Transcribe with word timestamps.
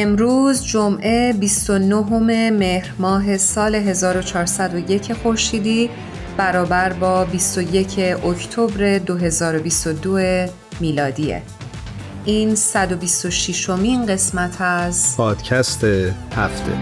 امروز 0.00 0.64
جمعه 0.64 1.32
29 1.32 2.50
مهر 2.50 2.90
ماه 2.98 3.36
سال 3.36 3.74
1401 3.74 5.12
خورشیدی 5.12 5.90
برابر 6.36 6.92
با 6.92 7.24
21 7.24 7.98
اکتبر 7.98 8.98
2022 8.98 10.18
میلادیه. 10.80 11.42
این 12.24 12.54
126 12.54 13.70
مین 13.70 14.06
قسمت 14.06 14.60
از 14.60 15.16
پادکست 15.16 15.84
هفته. 16.36 16.72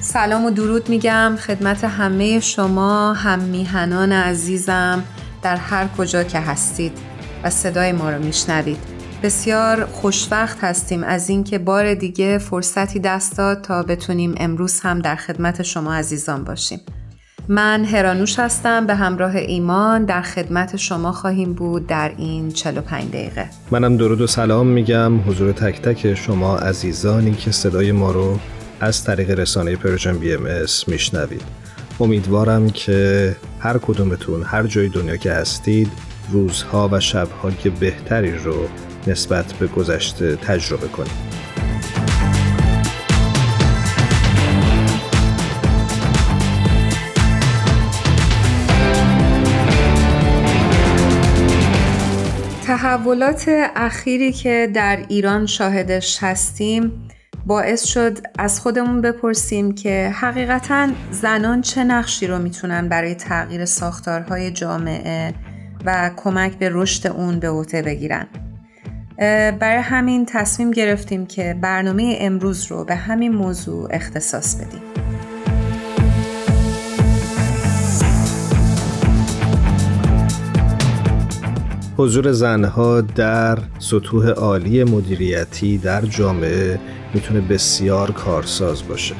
سلام 0.00 0.44
و 0.44 0.50
درود 0.50 0.88
میگم 0.88 1.36
خدمت 1.46 1.84
همه 1.84 2.40
شما 2.40 3.12
هم 3.12 3.38
میهنان 3.38 4.12
عزیزم 4.12 5.04
در 5.42 5.56
هر 5.56 5.88
کجا 5.98 6.22
که 6.22 6.40
هستید. 6.40 7.15
و 7.44 7.50
صدای 7.50 7.92
ما 7.92 8.10
رو 8.10 8.22
میشنوید. 8.22 8.78
بسیار 9.22 9.84
خوشوقت 9.84 10.64
هستیم 10.64 11.04
از 11.04 11.30
اینکه 11.30 11.58
بار 11.58 11.94
دیگه 11.94 12.38
فرصتی 12.38 12.98
دست 12.98 13.38
داد 13.38 13.60
تا 13.62 13.82
بتونیم 13.82 14.34
امروز 14.36 14.80
هم 14.80 14.98
در 14.98 15.16
خدمت 15.16 15.62
شما 15.62 15.94
عزیزان 15.94 16.44
باشیم. 16.44 16.80
من 17.48 17.84
هرانوش 17.84 18.38
هستم 18.38 18.86
به 18.86 18.94
همراه 18.94 19.36
ایمان 19.36 20.04
در 20.04 20.22
خدمت 20.22 20.76
شما 20.76 21.12
خواهیم 21.12 21.52
بود 21.52 21.86
در 21.86 22.12
این 22.16 22.50
45 22.50 23.08
دقیقه. 23.08 23.46
منم 23.70 23.96
درود 23.96 24.20
و 24.20 24.26
سلام 24.26 24.66
میگم. 24.66 25.20
حضور 25.20 25.52
تک 25.52 25.82
تک 25.82 26.14
شما 26.14 26.58
عزیزانی 26.58 27.34
که 27.34 27.50
صدای 27.52 27.92
ما 27.92 28.10
رو 28.10 28.38
از 28.80 29.04
طریق 29.04 29.30
رسانه 29.30 29.76
Persian 29.76 30.18
BMS 30.18 30.46
میشنوید. 30.86 31.42
امیدوارم 32.00 32.70
که 32.70 33.36
هر 33.58 33.78
کدومتون 33.78 34.42
هر 34.42 34.66
جای 34.66 34.88
دنیا 34.88 35.16
که 35.16 35.32
هستید 35.32 36.05
روزها 36.30 36.88
و 36.92 37.00
شبهای 37.00 37.70
بهتری 37.80 38.32
رو 38.38 38.68
نسبت 39.06 39.52
به 39.52 39.66
گذشته 39.66 40.36
تجربه 40.36 40.88
کنیم. 40.88 41.14
تحولات 52.66 53.44
اخیری 53.76 54.32
که 54.32 54.70
در 54.74 55.04
ایران 55.08 55.46
شاهدش 55.46 56.18
هستیم 56.22 57.08
باعث 57.46 57.84
شد 57.84 58.18
از 58.38 58.60
خودمون 58.60 59.00
بپرسیم 59.00 59.74
که 59.74 60.14
حقیقتا 60.14 60.88
زنان 61.10 61.60
چه 61.60 61.84
نقشی 61.84 62.26
رو 62.26 62.38
می‌تونن 62.38 62.88
برای 62.88 63.14
تغییر 63.14 63.64
ساختارهای 63.64 64.50
جامعه 64.50 65.34
و 65.84 66.10
کمک 66.16 66.58
به 66.58 66.70
رشد 66.72 67.06
اون 67.06 67.38
به 67.38 67.50
عهده 67.50 67.82
بگیرن. 67.82 68.26
برای 69.58 69.82
همین 69.82 70.26
تصمیم 70.26 70.70
گرفتیم 70.70 71.26
که 71.26 71.56
برنامه 71.60 72.16
امروز 72.20 72.66
رو 72.66 72.84
به 72.84 72.94
همین 72.94 73.32
موضوع 73.32 73.88
اختصاص 73.90 74.54
بدیم. 74.54 74.82
حضور 81.98 82.32
زنها 82.32 83.00
در 83.00 83.58
سطوح 83.78 84.28
عالی 84.28 84.84
مدیریتی 84.84 85.78
در 85.78 86.00
جامعه 86.00 86.78
می‌تونه 87.14 87.40
بسیار 87.40 88.10
کارساز 88.10 88.88
باشه. 88.88 89.14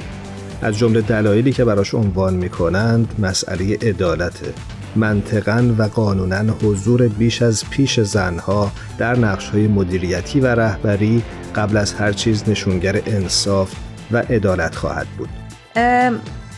از 0.63 0.79
جمله 0.79 1.01
دلایلی 1.01 1.53
که 1.53 1.65
براش 1.65 1.95
عنوان 1.95 2.35
می‌کنند 2.35 3.15
مسئله 3.19 3.75
عدالته 3.83 4.47
منطقا 4.97 5.75
و 5.79 5.83
قانونا 5.83 6.55
حضور 6.63 7.09
بیش 7.09 7.43
از 7.43 7.65
پیش 7.71 8.01
زنها 8.01 8.73
در 8.99 9.19
نقشهای 9.19 9.69
مدیریتی 9.69 10.41
و 10.41 10.47
رهبری 10.47 11.23
قبل 11.55 11.77
از 11.77 11.95
هر 11.95 12.13
چیز 12.13 12.49
نشونگر 12.49 13.03
انصاف 13.07 13.75
و 14.13 14.17
عدالت 14.17 14.75
خواهد 14.75 15.07
بود. 15.19 15.29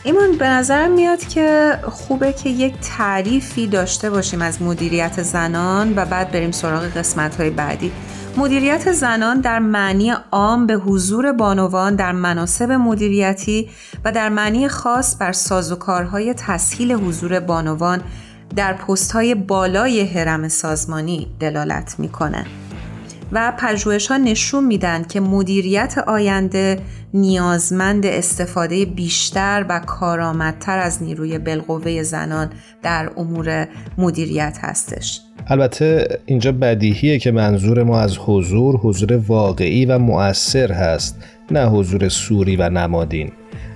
ایمان 0.03 0.31
به 0.39 0.47
نظر 0.47 0.87
میاد 0.87 1.19
که 1.19 1.79
خوبه 1.83 2.33
که 2.33 2.49
یک 2.49 2.73
تعریفی 2.97 3.67
داشته 3.67 4.09
باشیم 4.09 4.41
از 4.41 4.61
مدیریت 4.61 5.23
زنان 5.23 5.93
و 5.95 6.05
بعد 6.05 6.31
بریم 6.31 6.51
سراغ 6.51 6.83
قسمت 6.83 7.35
های 7.35 7.49
بعدی. 7.49 7.91
مدیریت 8.37 8.91
زنان 8.91 9.41
در 9.41 9.59
معنی 9.59 10.13
عام 10.31 10.67
به 10.67 10.73
حضور 10.73 11.31
بانوان 11.31 11.95
در 11.95 12.11
مناسب 12.11 12.71
مدیریتی 12.71 13.69
و 14.05 14.11
در 14.11 14.29
معنی 14.29 14.67
خاص 14.67 15.15
بر 15.19 15.31
سازوکارهای 15.31 16.33
تسهیل 16.33 16.91
حضور 16.91 17.39
بانوان 17.39 18.01
در 18.55 18.73
پست 18.73 19.11
های 19.11 19.35
بالای 19.35 20.01
حرم 20.05 20.47
سازمانی 20.47 21.27
دلالت 21.39 21.95
می‌کنه. 21.99 22.45
و 23.31 23.53
پژوهش 23.59 24.07
ها 24.07 24.17
نشون 24.17 24.65
میدن 24.65 25.03
که 25.03 25.19
مدیریت 25.19 25.97
آینده 26.07 26.79
نیازمند 27.13 28.05
استفاده 28.05 28.85
بیشتر 28.85 29.65
و 29.69 29.79
کارآمدتر 29.79 30.77
از 30.77 31.03
نیروی 31.03 31.39
بالقوه 31.39 32.03
زنان 32.03 32.49
در 32.83 33.11
امور 33.17 33.67
مدیریت 33.97 34.57
هستش. 34.61 35.21
البته 35.47 36.19
اینجا 36.25 36.51
بدیهیه 36.51 37.19
که 37.19 37.31
منظور 37.31 37.83
ما 37.83 37.99
از 37.99 38.17
حضور 38.17 38.77
حضور 38.77 39.17
واقعی 39.17 39.85
و 39.85 39.99
مؤثر 39.99 40.71
هست 40.71 41.23
نه 41.51 41.65
حضور 41.65 42.09
سوری 42.09 42.55
و 42.55 42.69
نمادین. 42.69 43.31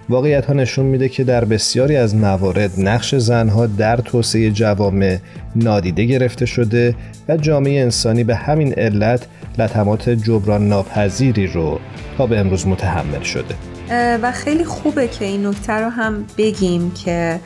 واقعیت 0.09 0.45
ها 0.45 0.53
نشون 0.53 0.85
میده 0.85 1.09
که 1.09 1.23
در 1.23 1.45
بسیاری 1.45 1.95
از 1.95 2.15
موارد 2.15 2.71
نقش 2.77 3.15
زنها 3.15 3.67
در 3.67 3.97
توسعه 3.97 4.51
جوامع 4.51 5.17
نادیده 5.55 6.05
گرفته 6.05 6.45
شده 6.45 6.95
و 7.29 7.37
جامعه 7.37 7.81
انسانی 7.81 8.23
به 8.23 8.35
همین 8.35 8.73
علت 8.73 9.27
لطمات 9.57 10.09
جبران 10.09 10.67
ناپذیری 10.67 11.47
رو 11.47 11.79
تا 12.17 12.27
به 12.27 12.39
امروز 12.39 12.67
متحمل 12.67 13.21
شده. 13.21 13.55
و 14.21 14.31
خیلی 14.31 14.65
خوبه 14.65 15.07
که 15.07 15.25
این 15.25 15.47
نکته 15.47 15.73
رو 15.73 15.89
هم 15.89 16.25
بگیم 16.37 16.91
که 16.91 17.39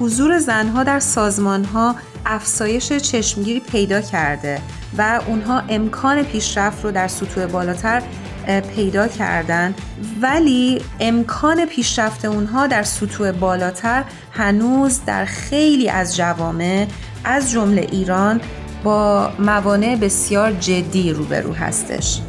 حضور 0.00 0.38
زنها 0.38 0.84
در 0.84 1.00
سازمان 1.00 1.64
ها 1.64 1.94
افزایش 2.26 2.92
چشمگیری 2.92 3.60
پیدا 3.60 4.00
کرده 4.00 4.58
و 4.98 5.20
اونها 5.26 5.62
امکان 5.68 6.22
پیشرفت 6.22 6.84
رو 6.84 6.90
در 6.90 7.08
سطوح 7.08 7.46
بالاتر 7.46 8.02
پیدا 8.48 9.08
کردن. 9.08 9.74
ولی 10.20 10.80
امکان 11.00 11.66
پیشرفت 11.66 12.24
اونها 12.24 12.66
در 12.66 12.82
سطوح 12.82 13.32
بالاتر 13.32 14.04
هنوز 14.32 15.00
در 15.06 15.24
خیلی 15.24 15.88
از 15.88 16.16
جوامع 16.16 16.86
از 17.24 17.50
جمله 17.50 17.86
ایران 17.92 18.40
با 18.84 19.30
موانع 19.38 19.96
بسیار 19.96 20.52
جدی 20.52 21.12
روبرو 21.12 21.52
هستش. 21.52 22.20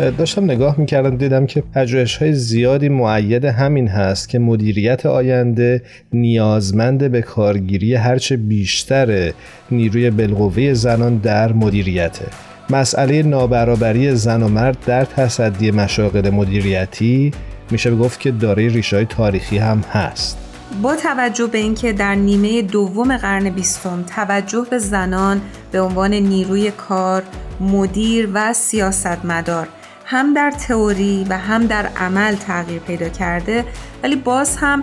داشتم 0.00 0.44
نگاه 0.44 0.80
می‌کردم 0.80 1.16
دیدم 1.16 1.46
که 1.46 1.62
پجوهش 1.74 2.16
های 2.16 2.32
زیادی 2.32 2.88
معید 2.88 3.44
همین 3.44 3.88
هست 3.88 4.28
که 4.28 4.38
مدیریت 4.38 5.06
آینده 5.06 5.82
نیازمند 6.12 7.10
به 7.10 7.22
کارگیری 7.22 7.94
هرچه 7.94 8.36
بیشتر 8.36 9.32
نیروی 9.70 10.10
بالقوه 10.10 10.74
زنان 10.74 11.16
در 11.16 11.52
مدیریته. 11.52 12.26
مسئله 12.70 13.22
نابرابری 13.22 14.14
زن 14.14 14.42
و 14.42 14.48
مرد 14.48 14.76
در 14.86 15.04
تصدی 15.04 15.70
مشاغل 15.70 16.30
مدیریتی 16.30 17.32
میشه 17.70 17.90
گفت 17.90 18.20
که 18.20 18.30
دارای 18.30 18.68
ریشه 18.68 18.96
های 18.96 19.04
تاریخی 19.04 19.58
هم 19.58 19.84
هست. 19.92 20.38
با 20.82 20.96
توجه 20.96 21.46
به 21.46 21.58
اینکه 21.58 21.92
در 21.92 22.14
نیمه 22.14 22.62
دوم 22.62 23.16
قرن 23.16 23.50
بیستم 23.50 24.04
توجه 24.16 24.66
به 24.70 24.78
زنان 24.78 25.40
به 25.72 25.80
عنوان 25.80 26.14
نیروی 26.14 26.70
کار، 26.70 27.22
مدیر 27.60 28.28
و 28.34 28.52
سیاستمدار 28.52 29.68
هم 30.10 30.34
در 30.34 30.50
تئوری 30.50 31.26
و 31.28 31.38
هم 31.38 31.66
در 31.66 31.86
عمل 31.86 32.34
تغییر 32.34 32.80
پیدا 32.80 33.08
کرده 33.08 33.64
ولی 34.02 34.16
باز 34.16 34.56
هم 34.56 34.82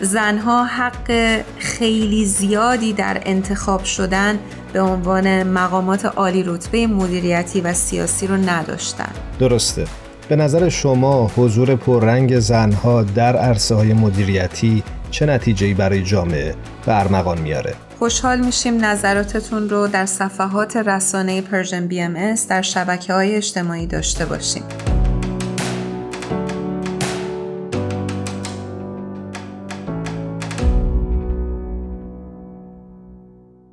زنها 0.00 0.64
حق 0.64 1.40
خیلی 1.58 2.24
زیادی 2.24 2.92
در 2.92 3.20
انتخاب 3.24 3.84
شدن 3.84 4.38
به 4.72 4.80
عنوان 4.80 5.42
مقامات 5.42 6.04
عالی 6.04 6.42
رتبه 6.42 6.86
مدیریتی 6.86 7.60
و 7.60 7.72
سیاسی 7.74 8.26
رو 8.26 8.36
نداشتن. 8.36 9.10
درسته. 9.38 9.84
به 10.28 10.36
نظر 10.36 10.68
شما 10.68 11.30
حضور 11.36 11.76
پررنگ 11.76 12.38
زنها 12.38 13.02
در 13.02 13.36
عرصه 13.36 13.74
های 13.74 13.92
مدیریتی 13.92 14.82
چه 15.10 15.26
نتیجه‌ای 15.26 15.74
برای 15.74 16.02
جامعه 16.02 16.54
به 16.86 17.00
ارمغان 17.00 17.40
میاره؟ 17.40 17.74
خوشحال 17.98 18.40
میشیم 18.40 18.84
نظراتتون 18.84 19.68
رو 19.68 19.86
در 19.86 20.06
صفحات 20.06 20.76
رسانه 20.76 21.40
Persian 21.40 21.86
BMS 21.86 22.34
در 22.48 22.62
شبکه 22.62 23.12
های 23.12 23.36
اجتماعی 23.36 23.86
داشته 23.86 24.26
باشیم. 24.26 24.62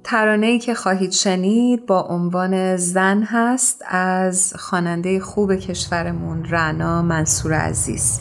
ترانه 0.03 0.59
که 0.59 0.73
خواهید 0.73 1.11
شنید 1.11 1.85
با 1.85 2.01
عنوان 2.01 2.77
زن 2.77 3.23
هست 3.23 3.81
از 3.87 4.53
خواننده 4.59 5.19
خوب 5.19 5.55
کشورمون 5.55 6.45
رنا 6.49 7.01
منصور 7.01 7.53
عزیز 7.53 8.19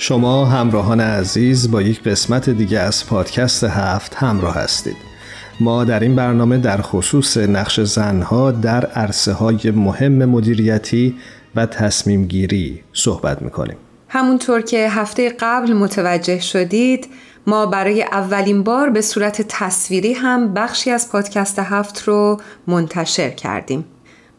شما 0.00 0.44
همراهان 0.44 1.00
عزیز 1.00 1.70
با 1.70 1.82
یک 1.82 2.02
قسمت 2.02 2.50
دیگه 2.50 2.78
از 2.78 3.06
پادکست 3.06 3.64
هفت 3.64 4.14
همراه 4.14 4.54
هستید. 4.54 4.96
ما 5.60 5.84
در 5.84 6.00
این 6.00 6.16
برنامه 6.16 6.58
در 6.58 6.80
خصوص 6.82 7.36
نقش 7.36 7.80
زنها 7.80 8.50
در 8.50 8.86
عرصه 8.86 9.32
های 9.32 9.70
مهم 9.70 10.24
مدیریتی 10.24 11.14
و 11.56 11.66
تصمیم 11.66 12.24
گیری 12.24 12.80
صحبت 12.92 13.42
می‌کنیم. 13.42 13.76
همونطور 14.08 14.60
که 14.60 14.88
هفته 14.90 15.36
قبل 15.40 15.72
متوجه 15.72 16.40
شدید 16.40 17.08
ما 17.46 17.66
برای 17.66 18.02
اولین 18.02 18.62
بار 18.62 18.90
به 18.90 19.00
صورت 19.00 19.42
تصویری 19.48 20.12
هم 20.12 20.54
بخشی 20.54 20.90
از 20.90 21.10
پادکست 21.10 21.58
هفت 21.58 22.02
رو 22.02 22.40
منتشر 22.66 23.30
کردیم. 23.30 23.84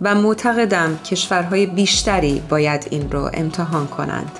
و 0.00 0.14
معتقدم 0.14 0.98
کشورهای 1.04 1.66
بیشتری 1.66 2.42
باید 2.48 2.86
این 2.90 3.10
رو 3.10 3.30
امتحان 3.34 3.86
کنند. 3.86 4.38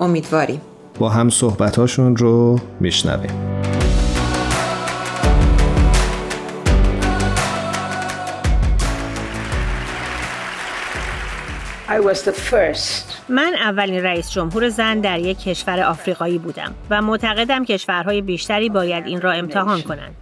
امیدواریم. 0.00 0.60
با 0.98 1.08
هم 1.08 1.30
صحبتاشون 1.30 2.16
رو 2.16 2.60
میشنویم. 2.80 3.69
من 13.28 13.54
اولین 13.54 14.02
رئیس 14.02 14.30
جمهور 14.30 14.68
زن 14.68 15.00
در 15.00 15.18
یک 15.18 15.38
کشور 15.38 15.80
آفریقایی 15.80 16.38
بودم 16.38 16.74
و 16.90 17.02
معتقدم 17.02 17.64
کشورهای 17.64 18.22
بیشتری 18.22 18.68
باید 18.68 19.06
این 19.06 19.20
را 19.20 19.32
امتحان 19.32 19.82
کنند. 19.82 20.16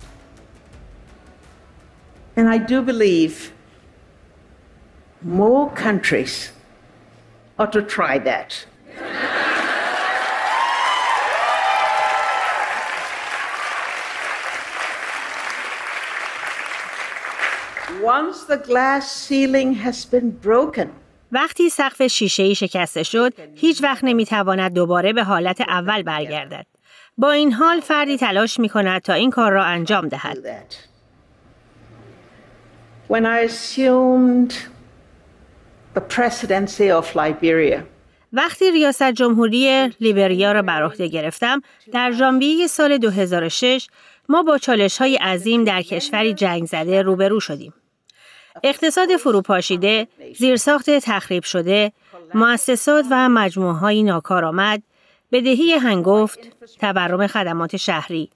And 2.37 2.48
I 2.48 2.58
do 2.58 2.82
believe 2.82 3.52
more 5.22 5.70
countries 5.70 6.52
ought 7.58 7.72
to 7.72 7.82
try 7.82 8.18
that. 8.18 8.66
Once 18.00 18.44
the 18.44 18.56
glass 18.56 19.04
ceiling 19.10 19.75
has 19.75 20.06
been 20.06 20.30
broken, 20.30 20.88
وقتی 21.32 21.68
سقف 21.68 22.02
شیشه 22.02 22.54
شکسته 22.54 23.02
شد، 23.02 23.32
هیچ 23.56 23.82
وقت 23.82 24.04
نمی‌تواند 24.04 24.73
دوباره 24.73 25.12
به 25.12 25.25
حالت 25.25 25.61
اول 25.61 26.02
برگردد. 26.02 26.66
با 27.18 27.30
این 27.30 27.52
حال 27.52 27.80
فردی 27.80 28.16
تلاش 28.16 28.61
می 28.61 28.68
کند 28.68 29.02
تا 29.02 29.12
این 29.12 29.30
کار 29.30 29.52
را 29.52 29.64
انجام 29.64 30.08
دهد. 30.08 30.38
When 33.08 33.25
I 33.25 33.38
assumed 33.50 34.52
the 35.94 36.00
presidency 36.00 36.90
of 36.90 37.16
Liberia, 37.16 37.80
وقتی 38.32 38.70
ریاست 38.70 39.12
جمهوری 39.12 39.88
لیبریا 40.00 40.52
را 40.52 40.62
بر 40.62 40.82
عهده 40.82 41.08
گرفتم 41.08 41.62
در 41.92 42.12
ژانویه 42.12 42.66
سال 42.66 42.99
2006 42.99 43.88
ما 44.28 44.42
با 44.42 44.58
چالش 44.58 44.99
های 44.99 45.16
عظیم 45.16 45.64
در 45.64 45.82
کشوری 45.82 46.35
جنگ 46.35 46.66
زده 46.66 47.02
روبرو 47.02 47.40
شدیم. 47.40 47.75
اقتصاد 48.62 49.16
فروپاشیده، 49.16 50.08
زیرساخت 50.38 50.90
تخریب 50.90 51.42
شده، 51.42 51.92
مؤسسات 52.34 53.04
و 53.10 53.28
مجموعه 53.28 53.74
های 53.74 54.02
ناکارآمد، 54.02 54.82
بدهی 55.32 55.72
هنگفت، 55.72 56.38
تورم 56.80 57.26
خدمات 57.26 57.76
شهری. 57.76 58.30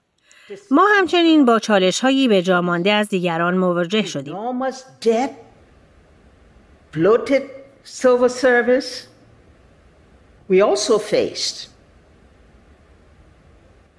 ما 0.71 0.87
همچنین 0.97 1.45
با 1.45 1.59
چالش 1.59 1.99
هایی 1.99 2.27
به 2.27 2.41
جامانده 2.41 2.91
از 2.91 3.09
دیگران 3.09 3.57
مواجه 3.57 4.05
شدیم. 4.05 4.35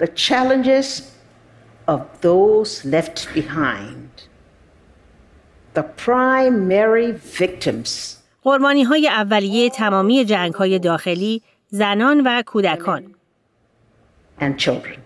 The 0.00 0.08
challenges 0.08 1.02
of 1.86 2.00
those 2.20 2.84
left 2.84 3.18
behind. 3.34 4.03
The 5.74 5.82
primary 5.82 7.12
victims. 7.12 8.16
قربانی 8.42 8.82
های 8.82 9.08
اولیه 9.08 9.70
تمامی 9.70 10.24
جنگ 10.24 10.54
های 10.54 10.78
داخلی 10.78 11.42
زنان 11.68 12.20
و 12.20 12.42
کودکان. 12.46 13.14
And 14.40 14.58
children. 14.58 14.98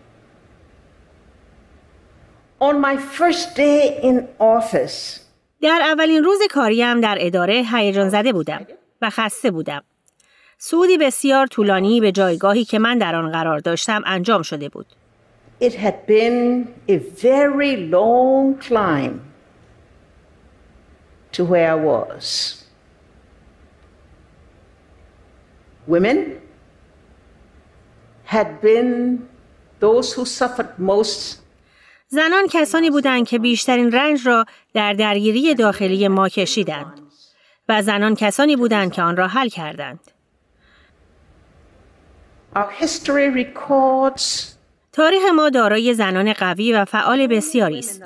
On 2.61 2.81
my 2.81 2.97
first 2.97 3.57
day 3.57 4.01
in 4.03 4.17
office, 4.41 5.21
در 5.63 5.81
اولین 5.83 6.25
روز 6.25 6.39
کاریم 6.51 7.01
در 7.01 7.19
اداره 7.21 7.65
هیجان 7.73 8.09
زده 8.09 8.33
بودم 8.33 8.67
و 9.03 9.11
خسته 9.11 9.51
بودم. 9.51 9.83
سودی 10.59 10.99
بسیار 10.99 11.47
طولانی 11.47 12.01
به 12.01 12.13
جایگاهی 12.13 12.65
که 12.65 12.79
من 12.79 12.99
در 12.99 13.15
آن 13.15 13.33
قرار 13.33 13.59
داشتم 13.59 14.03
انجام 14.07 14.43
شده 14.43 14.69
بود. 14.69 14.87
It 15.61 15.75
had 15.75 16.07
been 16.07 16.69
a 16.89 16.99
very 17.23 17.77
long 17.91 18.69
climb 18.69 19.28
to 21.39 21.45
where 21.45 21.71
I 21.71 21.79
was. 21.93 22.27
Women 25.87 26.19
had 28.25 28.49
been 28.61 29.29
those 29.79 30.13
who 30.15 30.25
suffered 30.27 30.71
most 30.79 31.39
زنان 32.09 32.47
کسانی 32.51 32.91
بودند 32.91 33.29
که 33.29 33.39
بیشترین 33.39 33.93
رنج 33.93 34.27
را 34.27 34.45
در 34.75 34.93
درگیری 34.93 35.55
داخلی 35.55 36.09
ما 36.09 36.29
کشیدند 36.29 37.01
و 37.69 37.83
زنان 37.83 38.15
کسانی 38.15 38.57
بودند 38.57 38.93
که 38.93 39.03
آن 39.03 39.17
را 39.17 39.29
حل 39.29 39.49
کردند. 39.49 40.01
Our 42.57 42.71
history 42.71 43.29
records 43.31 44.58
تاریخ 44.99 45.23
ما 45.37 45.51
دارای 45.51 45.95
زنان 45.95 46.33
قوی 46.33 46.73
و 46.73 46.85
فعال 46.85 47.27
بسیاری 47.27 47.79
است. 47.79 48.03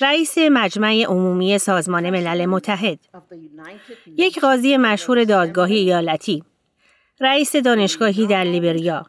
رئیس 0.00 0.38
مجمع 0.38 1.04
عمومی 1.08 1.58
سازمان 1.58 2.10
ملل 2.10 2.46
متحد، 2.46 2.98
یک 4.16 4.40
قاضی 4.40 4.76
مشهور 4.76 5.24
دادگاهی 5.24 5.76
ایالتی، 5.76 6.44
رئیس 7.20 7.56
دانشگاهی 7.56 8.26
در 8.26 8.44
لیبریا. 8.44 9.06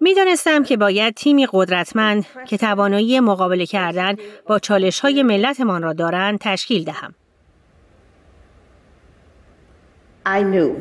می 0.00 0.14
دانستم 0.14 0.62
که 0.62 0.76
باید 0.76 1.14
تیمی 1.14 1.48
قدرتمند 1.52 2.26
که 2.46 2.56
توانایی 2.56 3.20
مقابله 3.20 3.66
کردن 3.66 4.16
با 4.46 4.58
چالش 4.58 5.00
های 5.00 5.22
ملتمان 5.22 5.82
را 5.82 5.92
دارند 5.92 6.38
تشکیل 6.38 6.84
دهم. 6.84 7.14
I 10.26 10.42
knew 10.42 10.72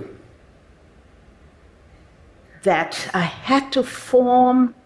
that 2.63 2.93
I 3.13 3.25
had 3.49 3.71
to 3.71 3.83
form 3.83 4.78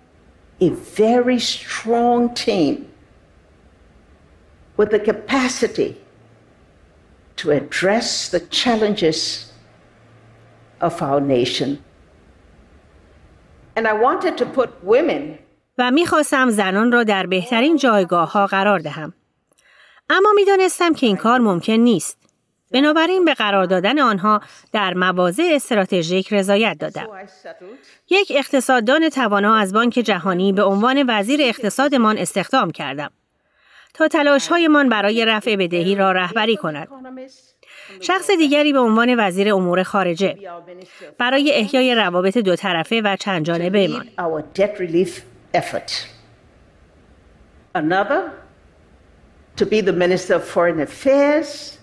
a 0.63 0.71
very 0.71 1.39
strong 1.39 2.35
team 2.35 2.89
with 4.77 4.91
the 4.91 4.99
capacity 4.99 5.97
to 7.37 7.51
address 7.51 8.29
the 8.29 8.41
challenges 8.41 9.53
of 10.81 11.01
our 11.03 11.21
nation. 11.21 11.79
And 13.77 13.87
I 13.87 13.93
wanted 13.93 14.37
to 14.39 14.47
put 14.47 14.71
women 14.83 15.39
و 15.79 15.91
میخواستم 15.91 16.51
زنان 16.51 16.93
را 16.93 17.05
در 17.05 17.27
بهترین 17.27 17.77
جایگاه 17.77 18.33
ها 18.33 18.47
قرار 18.47 18.79
دهم. 18.79 19.13
اما 20.11 20.33
میدانستم 20.37 20.95
که 20.95 21.07
این 21.07 21.17
کار 21.17 21.41
ممکن 21.41 21.73
نیست. 21.73 22.22
بنابراین 22.74 23.26
به 23.26 23.34
قرار 23.34 23.66
دادن 23.66 24.00
آنها 24.00 24.42
در 24.72 24.94
مواضع 24.94 25.52
استراتژیک 25.56 26.34
رضایت 26.34 26.78
دادم. 26.80 27.08
یک 28.10 28.32
اقتصاددان 28.36 29.10
توانا 29.10 29.56
از 29.56 29.74
بانک 29.74 29.94
جهانی 29.94 30.54
به 30.54 30.64
عنوان 30.64 31.06
وزیر 31.08 31.40
اقتصادمان 31.44 32.18
استخدام 32.18 32.72
کردم 32.72 33.12
تا 33.94 34.08
تلاشهایمان 34.08 34.90
برای 34.90 35.26
رفع 35.26 35.56
بدهی 35.56 35.96
را 35.96 36.12
رهبری 36.12 36.56
کند. 36.56 36.88
شخص 38.02 38.32
دیگری 38.32 38.74
به 38.74 38.80
عنوان 38.80 39.16
وزیر 39.20 39.54
امور 39.54 39.84
خارجه 39.84 40.38
برای 41.18 41.52
احیای 41.54 41.96
روابط 41.96 42.38
دو 42.38 42.56
طرفه 42.56 43.02
و 43.02 43.16
چند 43.16 43.46
جانبه 43.46 43.80
ایمان. 43.80 44.10
Another 47.76 48.22
to 49.60 49.66
be 49.66 49.82
the 49.82 49.94
Minister 49.94 50.36
of 50.36 50.44
Foreign 50.44 50.80
Affairs 50.80 51.83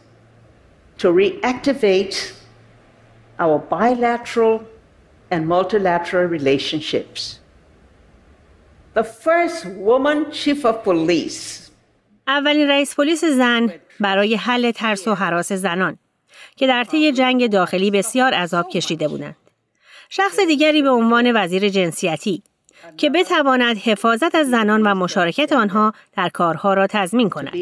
to 1.00 1.08
reactivate 1.22 2.16
our 3.38 3.58
bilateral 3.58 4.56
and 5.30 5.40
multilateral 5.48 6.26
relationships. 6.38 7.20
The 8.98 9.04
first 9.04 9.60
woman 9.88 10.18
chief 10.30 10.64
of 10.64 10.84
police. 10.84 11.70
اولین 12.28 12.68
رئیس 12.68 12.94
پلیس 12.94 13.24
زن 13.24 13.72
برای 14.00 14.34
حل 14.34 14.70
ترس 14.70 15.08
و 15.08 15.14
حراس 15.14 15.52
زنان 15.52 15.98
که 16.56 16.66
در 16.66 16.84
طی 16.84 17.12
جنگ 17.12 17.50
داخلی 17.50 17.90
بسیار 17.90 18.34
عذاب 18.34 18.68
کشیده 18.68 19.08
بودند. 19.08 19.36
شخص 20.08 20.40
دیگری 20.40 20.82
به 20.82 20.90
عنوان 20.90 21.32
وزیر 21.36 21.68
جنسیتی 21.68 22.42
که 22.96 23.10
بتواند 23.10 23.76
حفاظت 23.76 24.34
از 24.34 24.50
زنان 24.50 24.82
و 24.82 24.94
مشارکت 24.94 25.52
آنها 25.52 25.92
در 26.16 26.28
کارها 26.28 26.74
را 26.74 26.86
تضمین 26.86 27.28
کند. 27.28 27.56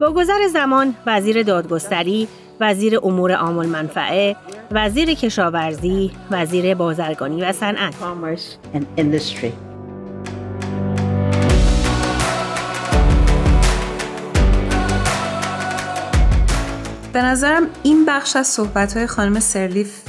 با 0.00 0.12
گذر 0.12 0.46
زمان 0.52 0.94
وزیر 1.06 1.42
دادگستری 1.42 2.28
وزیر 2.60 2.98
امور 3.02 3.32
عام 3.32 3.66
منفعه، 3.66 4.36
وزیر 4.70 5.14
کشاورزی، 5.14 6.10
وزیر 6.30 6.74
بازرگانی 6.74 7.42
و 7.42 7.52
صنعت. 7.52 7.94
به 17.12 17.22
نظرم 17.22 17.62
این 17.82 18.04
بخش 18.08 18.36
از 18.36 18.46
صحبت 18.46 19.06
خانم 19.06 19.40
سرلیف 19.40 20.02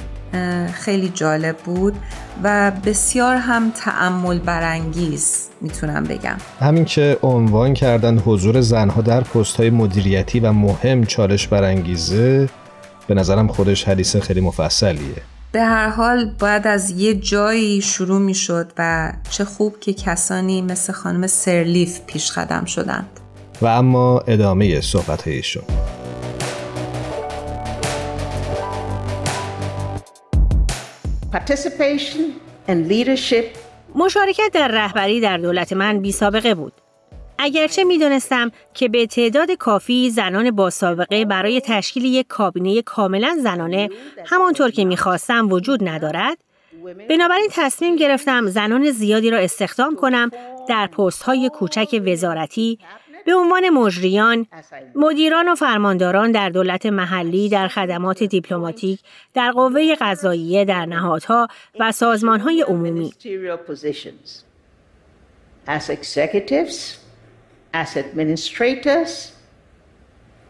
خیلی 0.73 1.09
جالب 1.09 1.57
بود. 1.57 1.95
و 2.43 2.71
بسیار 2.85 3.35
هم 3.35 3.71
تعمل 3.71 4.39
برانگیز 4.39 5.47
می‌تونم 5.61 6.03
بگم. 6.03 6.37
همین 6.59 6.85
که 6.85 7.17
عنوان 7.21 7.73
کردن 7.73 8.17
حضور 8.17 8.61
زنها 8.61 9.01
در 9.01 9.21
پست 9.21 9.55
های 9.55 9.69
مدیریتی 9.69 10.39
و 10.39 10.51
مهم 10.51 11.03
چالش 11.03 11.47
برانگیزه 11.47 12.49
به 13.07 13.13
نظرم 13.13 13.47
خودش 13.47 13.83
حدیث 13.83 14.15
خیلی 14.15 14.41
مفصلیه. 14.41 15.15
به 15.51 15.61
هر 15.61 15.89
حال 15.89 16.31
باید 16.39 16.67
از 16.67 16.89
یه 16.89 17.13
جایی 17.13 17.81
شروع 17.81 18.19
می‌شد 18.19 18.71
و 18.77 19.13
چه 19.29 19.45
خوب 19.45 19.79
که 19.79 19.93
کسانی 19.93 20.61
مثل 20.61 20.93
خانم 20.93 21.27
سرلیف 21.27 21.99
پیش 22.07 22.31
قدم 22.31 22.65
شدند. 22.65 23.09
و 23.61 23.65
اما 23.65 24.19
ادامه 24.27 24.81
صحبت 24.81 25.27
هایشون 25.27 25.63
مشارکت 33.95 34.49
در 34.53 34.67
رهبری 34.67 35.21
در 35.21 35.37
دولت 35.37 35.73
من 35.73 35.99
بی 35.99 36.11
سابقه 36.11 36.55
بود. 36.55 36.73
اگرچه 37.39 37.83
می 37.83 37.97
دونستم 37.97 38.51
که 38.73 38.89
به 38.89 39.05
تعداد 39.05 39.51
کافی 39.51 40.09
زنان 40.09 40.51
با 40.51 40.69
سابقه 40.69 41.25
برای 41.25 41.61
تشکیل 41.61 42.05
یک 42.05 42.27
کابینه 42.27 42.81
کاملا 42.81 43.37
زنانه 43.43 43.89
همانطور 44.25 44.71
که 44.71 44.85
می‌خواستم 44.85 45.51
وجود 45.51 45.87
ندارد، 45.87 46.37
بنابراین 47.09 47.47
تصمیم 47.51 47.95
گرفتم 47.95 48.47
زنان 48.47 48.91
زیادی 48.91 49.29
را 49.29 49.37
استخدام 49.37 49.95
کنم 49.95 50.31
در 50.69 50.87
پست 50.87 51.23
های 51.23 51.49
کوچک 51.53 52.01
وزارتی 52.05 52.79
به 53.27 53.35
عنوان 53.35 53.69
مجریان، 53.69 54.47
مدیران 54.95 55.49
و 55.49 55.55
فرمانداران 55.55 56.31
در 56.31 56.49
دولت 56.49 56.85
محلی 56.85 57.49
در 57.49 57.67
خدمات 57.67 58.23
دیپلماتیک، 58.23 58.99
در 59.33 59.51
قوه 59.51 59.95
قضاییه 60.01 60.65
در 60.65 60.85
نهادها 60.85 61.47
و 61.79 61.91
سازمانهای 61.91 62.61
عمومی. 62.61 63.13
As 65.67 65.89
executives, 65.89 66.75
as 67.73 67.97
administrators, 67.97 69.11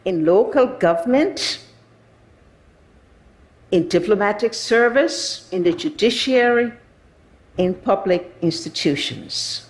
in 0.05 0.25
local 0.25 0.67
government, 0.79 1.60
in 3.72 3.88
diplomatic 3.88 4.53
service, 4.53 5.50
in 5.51 5.63
the 5.63 5.74
judiciary, 5.74 6.72
in 7.57 7.74
public 7.74 8.24
institutions. 8.41 9.67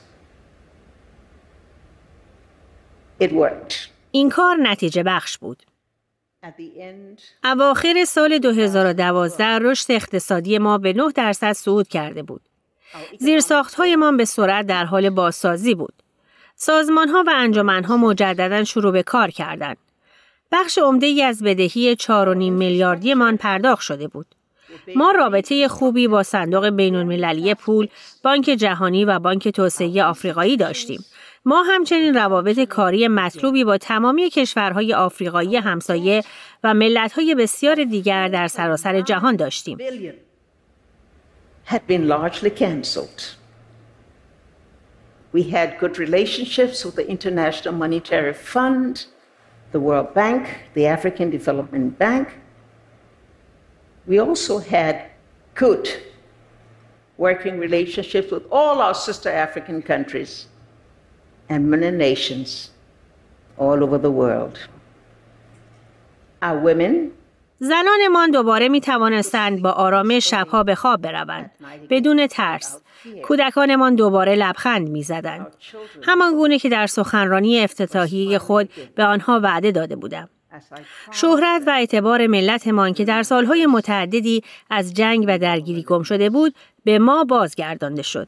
این 4.11 4.29
کار 4.29 4.55
نتیجه 4.61 5.03
بخش 5.03 5.37
بود. 5.37 5.63
اواخر 7.43 8.05
سال 8.07 8.37
2012 8.37 9.45
رشد 9.45 9.91
اقتصادی 9.91 10.57
ما 10.57 10.77
به 10.77 10.93
9 10.93 11.11
درصد 11.15 11.51
صعود 11.51 11.87
کرده 11.87 12.23
بود. 12.23 12.41
ما 13.95 14.11
به 14.11 14.25
سرعت 14.25 14.65
در 14.65 14.85
حال 14.85 15.09
بازسازی 15.09 15.75
بود. 15.75 15.93
سازمان 16.55 17.09
ها 17.09 17.23
و 17.27 17.31
انجمن 17.35 17.83
ها 17.83 17.97
مجددا 17.97 18.63
شروع 18.63 18.91
به 18.91 19.03
کار 19.03 19.31
کردند. 19.31 19.77
بخش 20.51 20.77
عمده 20.77 21.05
ای 21.05 21.23
از 21.23 21.43
بدهی 21.43 21.95
4.5 21.95 22.07
میلیاردی 22.37 23.13
من 23.13 23.37
پرداخت 23.37 23.81
شده 23.81 24.07
بود. 24.07 24.25
ما 24.95 25.11
رابطه 25.11 25.67
خوبی 25.67 26.07
با 26.07 26.23
صندوق 26.23 26.69
بین 26.69 26.95
المللی 26.95 27.53
پول، 27.53 27.87
بانک 28.23 28.45
جهانی 28.45 29.05
و 29.05 29.19
بانک 29.19 29.47
توسعه 29.47 30.03
آفریقایی 30.03 30.57
داشتیم 30.57 31.05
ما 31.47 31.63
همچنین 31.63 32.13
روابط 32.13 32.59
کاری 32.59 33.07
مطلوبی 33.07 33.63
با 33.63 33.77
تمامی 33.77 34.29
کشورهای 34.29 34.93
آفریقایی 34.93 35.57
همسایه 35.57 36.23
و 36.63 36.73
ملتهای 36.73 37.35
بسیار 37.35 37.83
دیگر 37.83 38.27
در 38.27 38.47
سراسر 38.47 39.01
جهان 39.01 39.35
داشتیم. 39.35 39.77
We 45.33 45.43
had 45.43 45.69
good 45.79 45.97
relationships 45.97 46.77
with 46.85 46.95
the 46.95 47.07
International 47.15 47.73
Monetary 47.83 48.33
Fund, 48.33 49.05
the 49.71 49.81
World 49.87 50.13
Bank, 50.13 50.43
the 50.73 50.85
African 50.97 51.29
Development 51.29 51.89
Bank. 51.97 52.27
We 54.09 54.19
also 54.27 54.55
had 54.75 54.95
good 55.63 55.85
working 57.25 57.55
relationships 57.67 58.29
with 58.35 58.45
all 58.57 58.77
our 58.85 58.95
sister 59.07 59.29
African 59.47 59.81
countries 59.93 60.33
and 61.49 61.69
many 61.69 61.91
nations 61.91 62.69
all 63.57 63.83
over 63.83 63.97
the 63.97 64.11
world. 64.11 64.57
Our 66.41 66.59
women 66.59 67.11
زنانمان 67.59 68.31
دوباره 68.31 68.69
می 68.69 68.81
توانستند 68.81 69.61
با 69.61 69.71
آرامش 69.71 70.29
شبها 70.29 70.63
به 70.63 70.75
خواب 70.75 71.01
بروند 71.01 71.51
بدون 71.89 72.27
ترس 72.27 72.81
کودکانمان 73.23 73.95
دوباره 73.95 74.35
لبخند 74.35 74.89
می 74.89 75.03
زدند. 75.03 75.47
همان 76.03 76.33
گونه 76.33 76.59
که 76.59 76.69
در 76.69 76.87
سخنرانی 76.87 77.59
افتتاحیه 77.63 78.37
خود 78.37 78.69
به 78.95 79.03
آنها 79.03 79.39
وعده 79.43 79.71
داده 79.71 79.95
بودم 79.95 80.29
شهرت 81.11 81.63
و 81.67 81.69
اعتبار 81.69 82.27
ملتمان 82.27 82.93
که 82.93 83.05
در 83.05 83.23
سالهای 83.23 83.65
متعددی 83.65 84.43
از 84.69 84.93
جنگ 84.93 85.25
و 85.27 85.37
درگیری 85.37 85.83
گم 85.83 86.03
شده 86.03 86.29
بود 86.29 86.55
به 86.83 86.99
ما 86.99 87.23
بازگردانده 87.23 88.01
شد. 88.01 88.27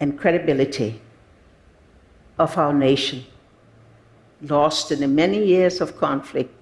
And 0.00 0.18
credibility 0.18 1.00
of 2.38 2.58
our 2.58 2.72
nation, 2.72 3.24
lost 4.42 4.92
in 4.92 5.00
the 5.00 5.08
many 5.08 5.44
years 5.44 5.80
of 5.80 5.96
conflict, 5.96 6.52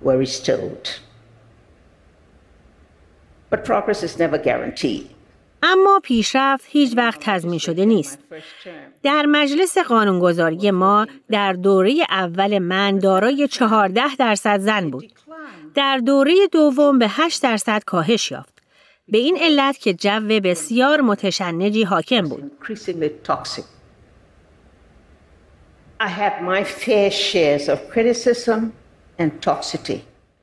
were 0.00 0.18
restored. 0.18 0.90
But 3.50 3.64
progress 3.64 4.02
is 4.02 4.18
never 4.18 4.38
guaranteed. 4.38 5.10
اما 5.62 6.00
پیشرفت 6.02 6.64
هیچ 6.68 6.96
وقت 6.96 7.20
تضمین 7.20 7.58
شده 7.58 7.84
نیست. 7.84 8.18
در 9.02 9.26
مجلس 9.26 9.78
قانونگذاری 9.78 10.70
ما 10.70 11.06
در 11.30 11.52
دوره 11.52 12.06
اول 12.10 12.58
من 12.58 12.98
دارای 12.98 13.48
14 13.48 14.16
درصد 14.18 14.60
زن 14.60 14.90
بود. 14.90 15.12
در 15.74 15.98
دوره 15.98 16.34
دوم 16.52 16.98
به 16.98 17.06
8 17.08 17.42
درصد 17.42 17.82
کاهش 17.84 18.30
یافت. 18.30 18.51
به 19.08 19.18
این 19.18 19.38
علت 19.40 19.78
که 19.78 19.94
جو 19.94 20.40
بسیار 20.40 21.00
متشنجی 21.00 21.82
حاکم 21.82 22.22
بود. 22.22 22.52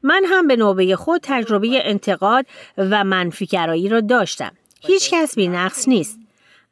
من 0.03 0.23
هم 0.25 0.47
به 0.47 0.55
نوبه 0.55 0.95
خود 0.95 1.21
تجربه 1.23 1.89
انتقاد 1.89 2.45
و 2.77 3.03
منفیگرایی 3.03 3.89
را 3.89 4.01
داشتم. 4.01 4.51
هیچ 4.81 5.09
کس 5.13 5.35
بی 5.35 5.47
نقص 5.47 5.87
نیست. 5.87 6.19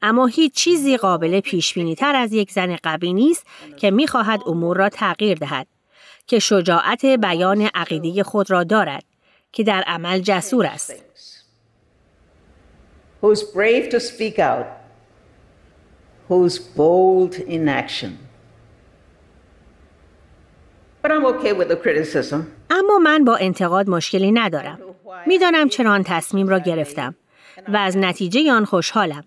اما 0.01 0.25
هیچ 0.25 0.53
چیزی 0.53 0.97
قابل 0.97 1.39
پیش 1.39 1.73
بینی 1.73 1.95
تر 1.95 2.15
از 2.15 2.33
یک 2.33 2.51
زن 2.51 2.75
قوی 2.75 3.13
نیست 3.13 3.45
که 3.77 3.91
می‌خواهد 3.91 4.41
امور 4.45 4.77
را 4.77 4.89
تغییر 4.89 5.37
دهد 5.37 5.67
که 6.27 6.39
شجاعت 6.39 7.05
بیان 7.05 7.61
عقیده 7.61 8.23
خود 8.23 8.51
را 8.51 8.63
دارد 8.63 9.03
که 9.51 9.63
در 9.63 9.83
عمل 9.87 10.19
جسور 10.19 10.65
است. 10.65 11.06
Who's 13.21 13.41
brave 13.57 13.89
to 13.93 13.99
speak 13.99 14.37
out, 14.39 14.67
who's 16.29 16.55
bold 16.81 17.33
in 17.55 17.67
action. 17.81 18.11
But 21.01 21.09
I'm 21.11 21.25
okay 21.33 21.53
with 21.53 21.69
the 21.73 21.79
criticism. 21.85 22.39
اما 22.69 22.97
من 22.97 23.23
با 23.23 23.35
انتقاد 23.35 23.89
مشکلی 23.89 24.31
ندارم. 24.31 24.79
می‌دانم 25.25 25.69
چرا 25.69 25.91
آن 25.91 26.03
تصمیم 26.03 26.47
را 26.47 26.59
گرفتم 26.59 27.15
و 27.67 27.77
از 27.77 27.97
نتیجه 27.97 28.51
آن 28.51 28.65
خوشحالم. 28.65 29.23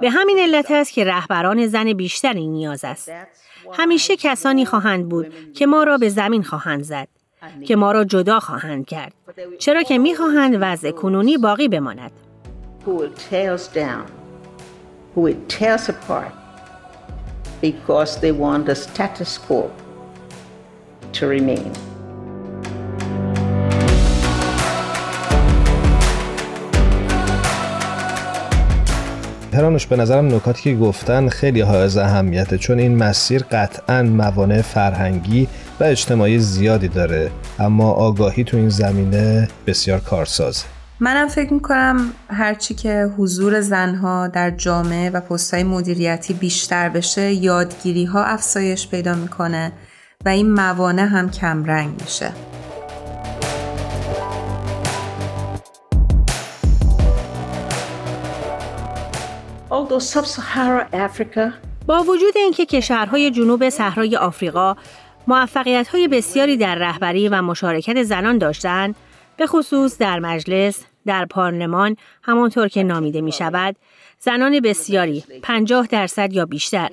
به 0.00 0.10
همین 0.10 0.38
علت 0.38 0.70
است 0.70 0.92
که 0.92 1.04
رهبران 1.04 1.66
زن 1.66 1.92
بیشتری 1.92 2.46
نیاز 2.46 2.84
است. 2.84 3.12
همیشه 3.72 4.16
کسانی 4.16 4.64
خواهند 4.64 5.08
بود 5.08 5.52
که 5.52 5.66
ما 5.66 5.84
را 5.84 5.98
به 5.98 6.08
زمین 6.08 6.42
خواهند 6.42 6.82
زد. 6.82 7.08
که 7.66 7.76
ما 7.76 7.92
را 7.92 8.04
جدا 8.04 8.40
خواهند 8.40 8.86
کرد. 8.86 9.12
چرا 9.58 9.82
که 9.82 9.98
می‌خواهند 9.98 10.58
وضع 10.60 10.90
کنونی 10.90 11.38
باقی 11.38 11.68
بماند. 11.68 12.12
Who 12.84 12.94
will 12.94 13.12
tear 13.12 13.52
us 13.52 13.68
down, 13.68 14.10
who 15.14 15.20
will 15.22 15.40
tear 15.48 15.74
us 15.74 15.88
apart 15.88 16.34
because 17.60 18.20
they 18.20 18.32
want 18.32 18.66
the 18.66 18.74
status 18.74 19.38
quo 19.38 19.70
to 21.12 21.26
remain. 21.26 21.72
پرانوش 29.52 29.86
به 29.86 29.96
نظرم 29.96 30.34
نکاتی 30.34 30.62
که 30.62 30.74
گفتن 30.74 31.28
خیلی 31.28 31.60
حائز 31.60 31.96
اهمیته 31.96 32.58
چون 32.58 32.78
این 32.78 32.96
مسیر 32.96 33.42
قطعا 33.50 34.02
موانع 34.02 34.62
فرهنگی 34.62 35.48
و 35.80 35.84
اجتماعی 35.84 36.38
زیادی 36.38 36.88
داره 36.88 37.30
اما 37.58 37.90
آگاهی 37.90 38.44
تو 38.44 38.56
این 38.56 38.68
زمینه 38.68 39.48
بسیار 39.66 40.00
کارسازه 40.00 40.64
منم 41.02 41.28
فکر 41.28 41.52
می‌کنم 41.52 42.12
هرچی 42.28 42.74
که 42.74 43.10
حضور 43.18 43.60
زنها 43.60 44.28
در 44.28 44.50
جامعه 44.50 45.10
و 45.10 45.20
پستهای 45.20 45.64
مدیریتی 45.64 46.34
بیشتر 46.34 46.88
بشه 46.88 47.32
یادگیری 47.32 48.04
ها 48.04 48.24
افزایش 48.24 48.88
پیدا 48.88 49.14
می‌کنه 49.14 49.72
و 50.24 50.28
این 50.28 50.52
موانع 50.52 51.02
هم 51.02 51.30
کمرنگ 51.30 52.02
میشه. 52.02 52.32
با 61.86 62.02
وجود 62.02 62.36
اینکه 62.36 62.66
کشورهای 62.66 63.30
جنوب 63.30 63.68
صحرای 63.68 64.16
آفریقا 64.16 64.76
موفقیت 65.26 65.88
بسیاری 66.12 66.56
در 66.56 66.74
رهبری 66.74 67.28
و 67.28 67.42
مشارکت 67.42 68.02
زنان 68.02 68.38
داشتند 68.38 68.94
به 69.36 69.46
خصوص 69.46 69.98
در 69.98 70.18
مجلس، 70.18 70.84
در 71.06 71.24
پارلمان 71.24 71.96
همانطور 72.22 72.68
که 72.68 72.82
نامیده 72.82 73.20
می 73.20 73.32
شود 73.32 73.76
زنان 74.20 74.60
بسیاری 74.60 75.24
50 75.42 75.86
درصد 75.86 76.32
یا 76.32 76.46
بیشتر. 76.46 76.90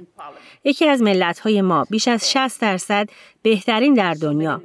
یکی 0.64 0.88
از 0.88 1.02
ملت‌های 1.02 1.62
ما 1.62 1.86
بیش 1.90 2.08
از 2.08 2.32
60 2.32 2.62
درصد 2.62 3.10
بهترین 3.42 3.94
در 3.94 4.14
دنیا. 4.14 4.62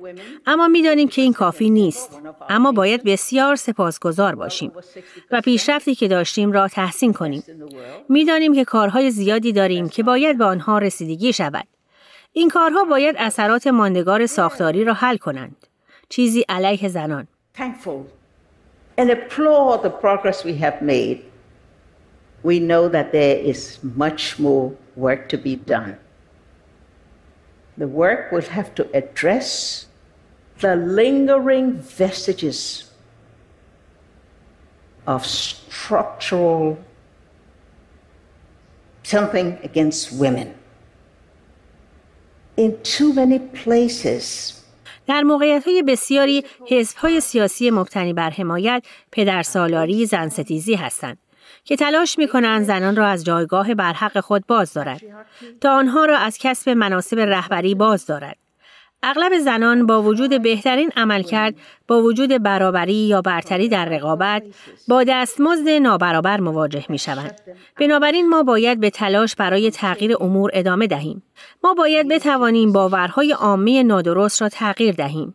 اما 0.47 0.69
می‌دانیم 0.69 1.09
که 1.09 1.23
این 1.23 1.33
کافی 1.33 1.71
نیست. 1.71 2.21
اما 2.49 2.73
باید 2.73 3.05
بسیار 3.05 3.57
سپاسگزار 3.57 4.35
باشیم 4.35 4.73
و 5.31 5.41
پیشرفتی 5.41 5.95
که 5.95 6.09
داشتیم 6.09 6.53
را 6.53 6.69
تحسین 6.69 7.13
کنیم. 7.13 7.43
می‌دانیم 8.09 8.55
که 8.55 8.65
کارهای 8.65 9.11
زیادی 9.11 9.53
داریم 9.53 9.89
که 9.89 10.03
باید 10.03 10.39
به 10.39 10.45
آنها 10.45 10.79
رسیدگی 10.79 11.33
شود. 11.33 11.67
این 12.33 12.49
کارها 12.49 12.85
باید 12.85 13.17
اثرات 13.19 13.67
ماندگار 13.67 14.27
ساختاری 14.27 14.85
را 14.85 14.95
حل 14.95 15.17
کنند. 15.17 15.57
چیزی 16.09 16.45
علیه 16.49 16.89
زنان. 16.89 17.27
And 18.97 19.11
applaud 19.11 19.83
the 19.83 19.91
progress 19.91 20.45
we 20.45 20.55
have 20.57 20.81
made, 20.83 21.25
we 22.43 22.61
know 22.61 22.89
that 22.89 23.13
there 23.13 23.37
is 23.37 23.79
much 23.83 24.39
more 24.39 24.75
work 24.97 25.29
to 25.31 25.39
be 25.39 25.57
done. 25.57 25.99
The 27.77 27.89
work 27.89 28.31
will 28.31 28.43
have 28.43 28.75
to 28.77 28.89
address 28.97 29.87
the 30.61 30.77
lingering 30.77 31.73
vestiges 31.73 32.91
of 35.07 35.27
structural 35.27 36.79
something 39.05 39.59
against 39.63 40.13
women. 40.13 40.55
In 42.57 42.81
too 42.83 43.13
many 43.13 43.39
places, 43.39 44.64
در 45.07 45.23
موقعیت 45.23 45.65
های 45.69 45.83
بسیاری 45.83 46.45
حزب 46.67 46.97
های 46.97 47.21
سیاسی 47.21 47.71
مبتنی 47.71 48.13
بر 48.13 48.31
حمایت 48.31 48.85
پدرسالاری 49.13 50.07
زن 50.07 50.29
ستیزی 50.29 50.75
هستند 50.75 51.19
که 51.65 51.77
تلاش 51.77 52.19
می 52.19 52.29
کنند 52.29 52.65
زنان 52.65 52.97
را 52.97 53.07
از 53.07 53.25
جایگاه 53.25 53.75
برحق 53.75 54.21
خود 54.21 54.47
باز 54.47 54.73
دارد 54.73 55.01
تا 55.61 55.77
آنها 55.77 56.05
را 56.05 56.19
از 56.19 56.39
کسب 56.39 56.71
مناسب 56.71 57.19
رهبری 57.19 57.75
باز 57.75 58.07
دارد. 58.07 58.44
اغلب 59.05 59.39
زنان 59.39 59.87
با 59.87 60.03
وجود 60.03 60.43
بهترین 60.43 60.91
عملکرد 60.97 61.55
با 61.89 62.03
وجود 62.03 62.43
برابری 62.43 62.95
یا 62.95 63.23
برتری 63.23 63.69
در 63.69 63.85
رقابت 63.85 64.43
با 64.89 65.05
دستمزد 65.05 65.69
نابرابر 65.69 66.41
مواجه 66.41 66.85
می 66.89 66.99
شوند. 66.99 67.41
بنابراین 67.81 68.29
ما 68.29 68.43
باید 68.43 68.81
به 68.81 68.91
تلاش 68.91 69.35
برای 69.35 69.71
تغییر 69.71 70.17
امور 70.21 70.51
ادامه 70.55 70.87
دهیم. 70.87 71.23
ما 71.65 71.75
باید 71.75 72.09
بتوانیم 72.09 72.73
باورهای 72.73 73.33
عامه 73.33 73.83
نادرست 73.83 74.43
را 74.43 74.49
تغییر 74.49 74.95
دهیم. 74.95 75.35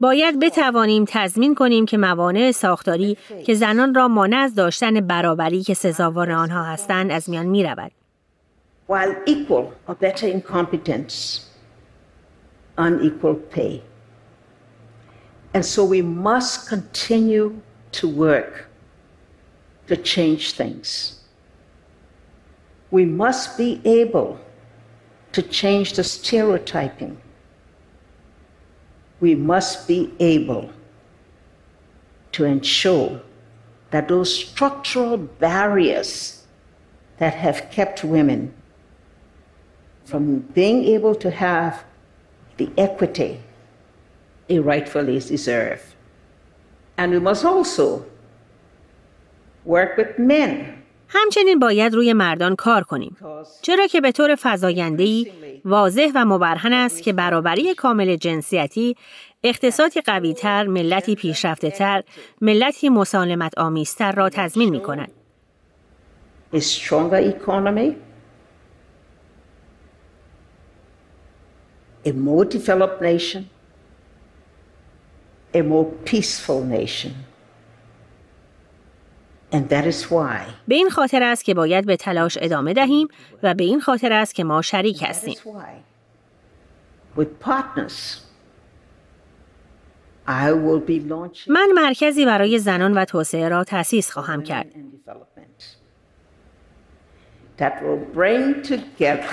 باید 0.00 0.40
بتوانیم 0.40 1.04
تضمین 1.08 1.54
کنیم 1.54 1.86
که 1.86 1.98
موانع 1.98 2.52
ساختاری 2.52 3.16
که 3.46 3.54
زنان 3.54 3.94
را 3.94 4.08
مانع 4.08 4.36
از 4.36 4.54
داشتن 4.54 5.00
برابری 5.00 5.62
که 5.62 5.74
سزاوار 5.74 6.32
آنها 6.32 6.62
هستند 6.62 7.10
از 7.10 7.30
میان 7.30 7.46
می 7.46 7.64
رود. 7.64 7.92
Unequal 12.80 13.34
pay. 13.34 13.82
And 15.52 15.64
so 15.64 15.84
we 15.84 16.02
must 16.02 16.68
continue 16.68 17.60
to 17.92 18.08
work 18.08 18.68
to 19.88 19.96
change 19.96 20.52
things. 20.52 21.20
We 22.90 23.04
must 23.04 23.58
be 23.58 23.80
able 23.84 24.40
to 25.32 25.42
change 25.42 25.92
the 25.94 26.04
stereotyping. 26.04 27.20
We 29.20 29.34
must 29.34 29.86
be 29.86 30.12
able 30.18 30.70
to 32.32 32.44
ensure 32.44 33.20
that 33.90 34.08
those 34.08 34.32
structural 34.32 35.16
barriers 35.16 36.46
that 37.18 37.34
have 37.34 37.70
kept 37.70 38.04
women 38.04 38.54
from 40.04 40.38
being 40.38 40.84
able 40.84 41.14
to 41.16 41.30
have 41.30 41.84
the 42.60 42.68
equity 42.86 43.32
they 44.48 44.58
rightfully 44.72 45.18
deserve. 45.34 45.82
And 46.98 47.08
we 47.14 47.20
must 47.28 47.42
also 47.52 47.86
work 49.64 49.90
with 49.98 50.12
men 50.18 50.80
همچنین 51.08 51.58
باید 51.58 51.94
روی 51.94 52.12
مردان 52.12 52.56
کار 52.56 52.82
کنیم 52.82 53.16
چرا 53.62 53.86
که 53.86 54.00
به 54.00 54.12
طور 54.12 54.34
فضاینده‌ای 54.34 55.32
واضح 55.64 56.10
و 56.14 56.24
مبرهن 56.24 56.72
است 56.72 57.02
که 57.02 57.12
برابری 57.12 57.74
کامل 57.74 58.16
جنسیتی 58.16 58.96
اقتصادی 59.42 60.00
قویتر، 60.00 60.66
ملتی 60.66 61.14
پیشرفته 61.14 61.70
تر، 61.70 62.02
ملتی 62.40 62.88
مسالمت 62.88 63.58
آمیزتر 63.58 64.12
را 64.12 64.28
تضمین 64.28 64.70
می 64.70 64.80
کند. 64.80 65.10
A 72.04 72.12
more 72.12 72.44
developed 72.44 73.02
nation, 73.02 73.50
a 75.54 75.62
more 75.62 75.86
peaceful 76.04 76.64
nation. 76.64 77.14
And 79.52 79.68
that 79.68 79.86
is 79.86 80.10
why. 80.10 80.40
به 80.68 80.74
این 80.74 80.90
خاطر 80.90 81.22
است 81.22 81.44
که 81.44 81.54
باید 81.54 81.86
به 81.86 81.96
تلاش 81.96 82.38
ادامه 82.40 82.72
دهیم 82.72 83.08
و 83.42 83.54
به 83.54 83.64
این 83.64 83.80
خاطر 83.80 84.12
است 84.12 84.34
که 84.34 84.44
ما 84.44 84.62
شریک 84.62 85.02
هستیم. 85.02 85.34
من 91.48 91.68
مرکزی 91.74 92.26
برای 92.26 92.58
زنان 92.58 92.98
و 92.98 93.04
توسعه 93.04 93.48
را 93.48 93.64
تأسیس 93.64 94.10
خواهم 94.10 94.42
کرد. 94.42 94.66
That 97.58 97.82
will 97.82 98.00
bring 98.14 98.62
together 98.62 99.28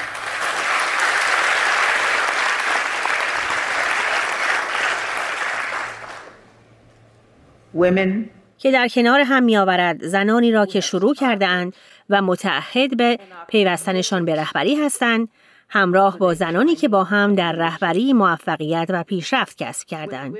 که 8.57 8.71
در 8.71 8.87
کنار 8.87 9.19
هم 9.19 9.43
می 9.43 9.57
آورد 9.57 10.05
زنانی 10.05 10.51
را 10.51 10.65
که 10.65 10.79
شروع 10.79 11.15
کرده 11.15 11.47
اند 11.47 11.73
و 12.09 12.21
متعهد 12.21 12.97
به 12.97 13.19
پیوستنشان 13.47 14.25
به 14.25 14.35
رهبری 14.35 14.75
هستند 14.75 15.29
همراه 15.69 16.17
با 16.17 16.33
زنانی 16.33 16.75
که 16.75 16.87
با 16.87 17.03
هم 17.03 17.35
در 17.35 17.51
رهبری 17.51 18.13
موفقیت 18.13 18.85
و 18.89 19.03
پیشرفت 19.03 19.57
کسب 19.57 19.87
کردند. 19.87 20.35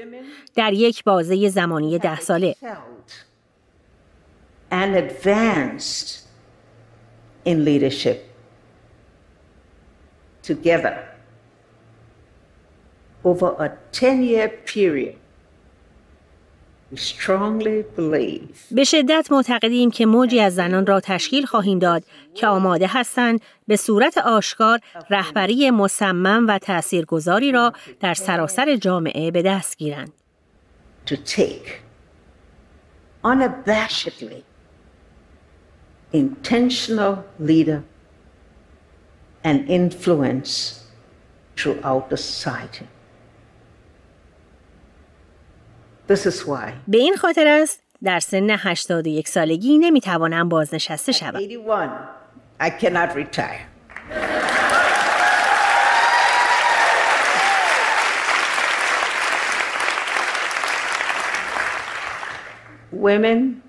در 0.55 0.73
یک 0.73 1.03
بازه 1.03 1.49
زمانی 1.49 1.99
ده 1.99 2.19
ساله. 2.19 2.55
And 4.71 4.95
advanced 4.95 6.09
in 7.45 7.63
leadership. 7.65 8.17
Together. 10.43 10.97
Over 13.23 13.49
a 13.59 13.69
10 13.91 14.23
year 14.23 14.49
period. 14.65 15.15
به 18.71 18.83
شدت 18.83 19.27
معتقدیم 19.31 19.91
که 19.91 20.05
موجی 20.05 20.39
از 20.39 20.55
زنان 20.55 20.85
را 20.85 20.99
تشکیل 20.99 21.45
خواهیم 21.45 21.79
داد 21.79 22.03
که 22.33 22.47
آماده 22.47 22.87
هستند 22.87 23.41
به 23.67 23.75
صورت 23.75 24.17
آشکار 24.17 24.79
رهبری 25.09 25.71
مصمم 25.71 26.47
و 26.47 26.57
تاثیرگذاری 26.57 27.51
را 27.51 27.73
در 27.99 28.13
سراسر 28.13 28.75
جامعه 28.75 29.31
به 29.31 29.41
دست 29.41 29.77
گیرند. 29.77 30.11
To 31.05 31.15
take 31.15 31.67
unabashedly 33.23 34.43
intentional 36.13 37.13
leader 37.39 37.83
and 39.43 39.57
influence 39.69 40.51
throughout 41.57 42.09
the 42.09 42.17
society. 42.17 42.85
به 46.07 46.97
این 46.97 47.15
خاطر 47.15 47.47
است 47.47 47.83
در 48.03 48.19
سن 48.19 48.49
81 48.49 49.27
سالگی 49.27 49.77
نمی‌توانم 49.77 50.49
بازنشسته 50.49 51.11
شوم. 51.11 51.35
81, 51.35 51.89
I 52.59 52.69
cannot 52.69 53.15
retire. 53.15 53.67
Women 62.91 63.61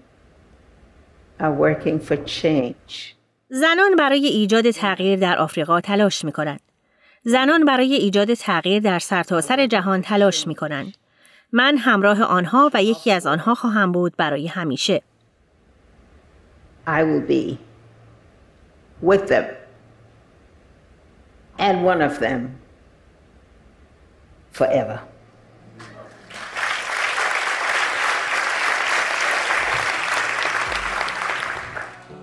are 1.40 1.52
working 1.52 1.98
for 2.08 2.16
change. 2.16 3.14
زنان 3.48 3.96
برای 3.98 4.26
ایجاد 4.26 4.70
تغییر 4.70 5.18
در 5.18 5.38
آفریقا 5.38 5.80
تلاش 5.80 6.24
می 6.24 6.32
کنند. 6.32 6.60
زنان 7.22 7.64
برای 7.64 7.94
ایجاد 7.94 8.34
تغییر 8.34 8.82
در 8.82 8.98
سرتاسر 8.98 9.66
جهان 9.66 10.02
تلاش 10.02 10.46
می 10.46 10.54
کنند. 10.54 10.94
من 11.52 11.76
همراه 11.76 12.22
آنها 12.22 12.70
و 12.74 12.82
یکی 12.82 13.12
از 13.12 13.26
آنها 13.26 13.54
خواهم 13.54 13.92
بود 13.92 14.16
برای 14.16 14.46
همیشه. 14.46 15.02
I 16.86 17.02
will 17.02 17.30
be 17.30 17.58
with 19.02 19.28
them 19.28 19.44
and 21.58 21.84
one 21.84 22.00
of 22.02 22.20
them 22.20 22.40
forever. 24.52 24.98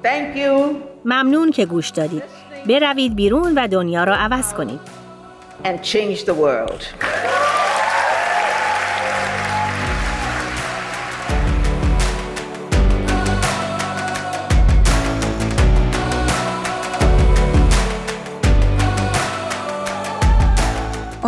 Thank 0.04 0.36
you 0.38 0.76
ممنون 1.06 1.52
که 1.52 1.66
گوش 1.66 1.90
دادید. 1.90 2.24
بروید 2.68 3.16
بیرون 3.16 3.54
و 3.58 3.68
دنیا 3.68 4.04
را 4.04 4.16
عوض 4.16 4.54
کنید. 4.54 4.80
and 5.64 5.84
change 5.84 6.26
the 6.26 6.34
world. 6.34 6.82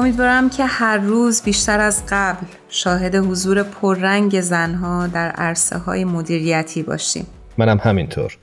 امیدوارم 0.07 0.49
که 0.49 0.65
هر 0.65 0.97
روز 0.97 1.41
بیشتر 1.41 1.79
از 1.79 2.03
قبل 2.09 2.45
شاهد 2.69 3.15
حضور 3.15 3.63
پررنگ 3.63 4.41
زنها 4.41 5.07
در 5.07 5.29
عرصه 5.29 5.77
های 5.77 6.05
مدیریتی 6.05 6.83
باشیم. 6.83 7.27
منم 7.57 7.77
همینطور 7.77 8.37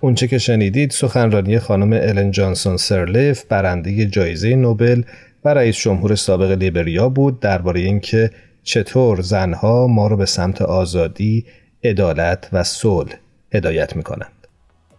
اونچه 0.00 0.28
که 0.28 0.38
شنیدید 0.38 0.90
سخنرانی 0.90 1.58
خانم 1.58 1.92
الن 1.92 2.30
جانسون 2.30 2.76
سرلیف 2.76 3.44
برنده 3.44 4.06
جایزه 4.06 4.56
نوبل 4.56 5.02
و 5.44 5.48
رئیس 5.54 5.76
جمهور 5.76 6.14
سابق 6.14 6.50
لیبریا 6.50 7.08
بود 7.08 7.40
درباره 7.40 7.80
اینکه 7.80 8.30
چطور 8.62 9.20
زنها 9.20 9.86
ما 9.86 10.06
رو 10.06 10.16
به 10.16 10.26
سمت 10.26 10.62
آزادی، 10.62 11.46
عدالت 11.84 12.48
و 12.52 12.64
صلح 12.64 13.14
هدایت 13.52 13.96
می‌کنند. 13.96 14.37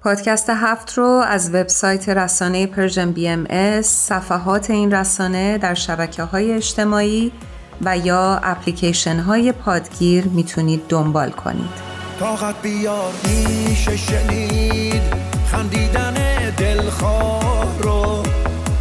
پادکست 0.04 0.50
هفت 0.50 0.94
رو 0.94 1.06
از 1.28 1.50
وبسایت 1.50 2.10
رسانه 2.10 2.68
Persian 2.68 3.12
BMS، 3.12 3.86
صفحات 3.86 4.70
این 4.70 4.94
رسانه 4.94 5.58
در 5.58 5.74
شبکه 5.74 6.24
های 6.24 6.54
اجتماعی 6.54 7.32
و 7.82 7.98
یا 7.98 8.40
اپلیکیشن 8.44 9.20
های 9.20 9.52
پادگیر 9.52 10.28
می‌تونید 10.28 10.82
دنبال 10.90 11.30
کنید. 11.30 11.70
طاقت 12.20 12.62
بیار 12.62 13.14
میشه 13.24 13.98
شنید 13.98 15.02
خندیدن 15.52 16.14
دلخواه 16.58 17.80
رو 17.80 18.24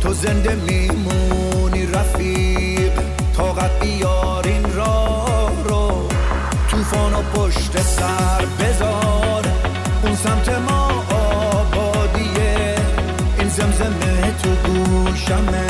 تو 0.02 0.12
زنده 0.12 0.54
میمونی 0.54 1.86
رفیق 1.86 2.92
طاقت 3.36 3.80
بیار 3.80 4.46
این 4.46 4.74
راه 4.74 5.64
رو 5.64 6.08
توفان 6.68 7.14
و 7.14 7.22
پشت 7.22 7.82
سر 7.82 8.44
بذار 8.60 9.44
اون 10.02 10.14
سمت 10.16 10.57
jamais. 15.28 15.67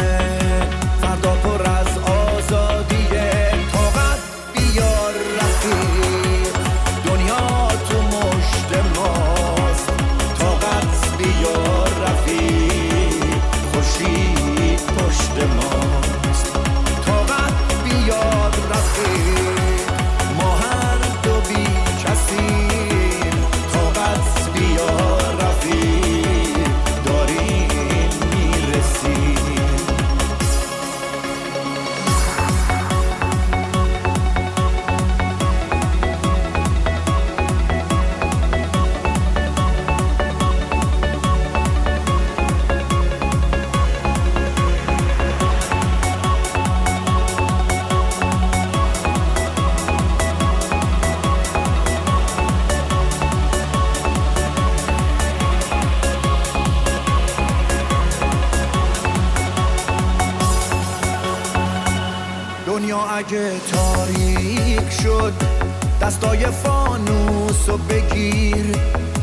رو 67.69 67.79
بگیر. 67.79 68.67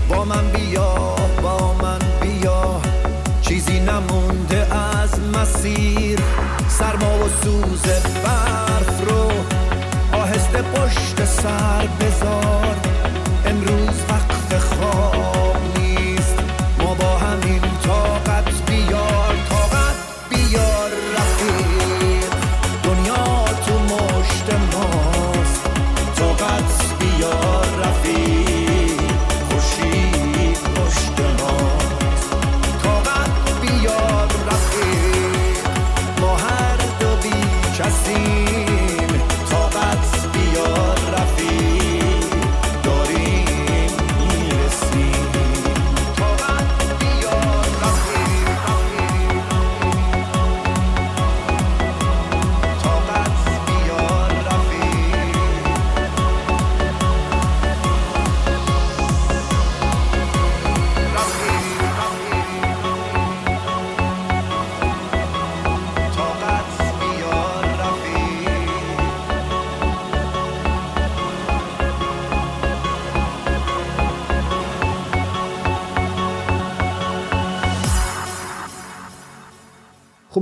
با 0.09 0.25
من 0.25 0.51
بیا 0.51 0.95
با 1.43 1.73
من 1.73 1.99
بیا. 2.21 2.81
چیزی 3.41 3.79
نمونده 3.79 4.75
از 4.75 5.19
مسیر. 5.19 6.19
سرما 6.67 7.17
و 7.17 7.29
سوز 7.43 7.81
برف 8.23 9.09
رو 9.09 9.31
آهسته 10.19 10.61
پشت 10.61 11.25
سر 11.25 11.87
بذار. 11.99 12.44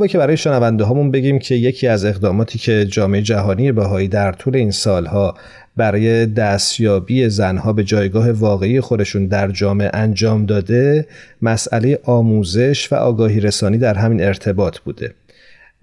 خوبه 0.03 0.11
که 0.11 0.17
برای 0.17 0.37
شنونده 0.37 0.83
هامون 0.83 1.11
بگیم 1.11 1.39
که 1.39 1.55
یکی 1.55 1.87
از 1.87 2.05
اقداماتی 2.05 2.59
که 2.59 2.85
جامعه 2.85 3.21
جهانی 3.21 3.71
بهایی 3.71 4.07
در 4.07 4.31
طول 4.31 4.55
این 4.55 4.71
سالها 4.71 5.35
برای 5.77 6.25
دستیابی 6.25 7.29
زنها 7.29 7.73
به 7.73 7.83
جایگاه 7.83 8.31
واقعی 8.31 8.81
خودشون 8.81 9.27
در 9.27 9.51
جامعه 9.51 9.89
انجام 9.93 10.45
داده 10.45 11.07
مسئله 11.41 11.99
آموزش 12.03 12.91
و 12.91 12.95
آگاهی 12.95 13.39
رسانی 13.39 13.77
در 13.77 13.93
همین 13.93 14.23
ارتباط 14.23 14.79
بوده. 14.79 15.13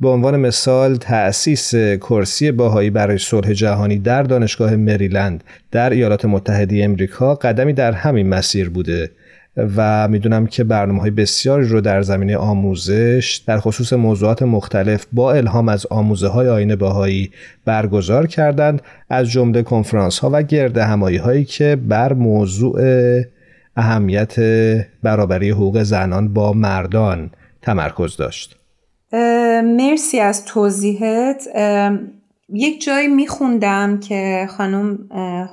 به 0.00 0.08
عنوان 0.08 0.36
مثال 0.36 0.96
تأسیس 0.96 1.74
کرسی 1.74 2.52
باهایی 2.52 2.90
برای 2.90 3.18
صلح 3.18 3.52
جهانی 3.52 3.98
در 3.98 4.22
دانشگاه 4.22 4.76
مریلند 4.76 5.44
در 5.70 5.90
ایالات 5.90 6.24
متحده 6.24 6.84
امریکا 6.84 7.34
قدمی 7.34 7.72
در 7.72 7.92
همین 7.92 8.28
مسیر 8.28 8.70
بوده. 8.70 9.10
و 9.56 10.08
می‌دونم 10.08 10.46
که 10.46 10.64
برنامه 10.64 11.00
های 11.00 11.10
بسیاری 11.10 11.68
رو 11.68 11.80
در 11.80 12.02
زمینه 12.02 12.36
آموزش 12.36 13.42
در 13.46 13.58
خصوص 13.58 13.92
موضوعات 13.92 14.42
مختلف 14.42 15.06
با 15.12 15.32
الهام 15.32 15.68
از 15.68 15.86
آموزه 15.90 16.28
های 16.28 16.48
آین 16.48 16.76
باهایی 16.76 17.30
برگزار 17.64 18.26
کردند 18.26 18.82
از 19.10 19.30
جمله 19.30 19.62
کنفرانس 19.62 20.18
ها 20.18 20.30
و 20.32 20.42
گرد 20.42 20.78
همایی 20.78 21.16
هایی 21.16 21.44
که 21.44 21.76
بر 21.88 22.12
موضوع 22.12 22.80
اهمیت 23.76 24.40
برابری 25.02 25.50
حقوق 25.50 25.82
زنان 25.82 26.32
با 26.32 26.52
مردان 26.52 27.30
تمرکز 27.62 28.16
داشت. 28.16 28.56
مرسی 29.62 30.20
از 30.20 30.44
توضیحت. 30.44 31.42
یک 32.52 32.84
جایی 32.84 33.08
میخوندم 33.08 34.00
که 34.00 34.48
خانم 34.50 34.98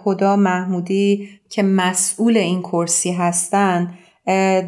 هدا 0.06 0.36
محمودی 0.36 1.30
که 1.50 1.64
مسئول 1.64 2.38
این 2.38 2.62
کرسی 2.62 3.12
هستند 3.12 3.94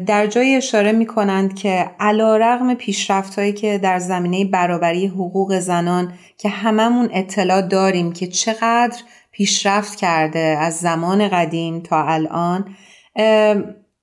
در 0.06 0.26
جای 0.26 0.54
اشاره 0.54 0.92
می 0.92 1.06
کنند 1.06 1.54
که 1.54 1.90
علا 2.00 2.36
رغم 2.36 2.74
پیشرفت 2.74 3.38
هایی 3.38 3.52
که 3.52 3.78
در 3.78 3.98
زمینه 3.98 4.44
برابری 4.44 5.06
حقوق 5.06 5.58
زنان 5.58 6.12
که 6.38 6.48
هممون 6.48 7.08
اطلاع 7.12 7.62
داریم 7.62 8.12
که 8.12 8.26
چقدر 8.26 9.02
پیشرفت 9.32 9.98
کرده 9.98 10.56
از 10.60 10.76
زمان 10.76 11.28
قدیم 11.28 11.80
تا 11.80 12.04
الان 12.04 12.76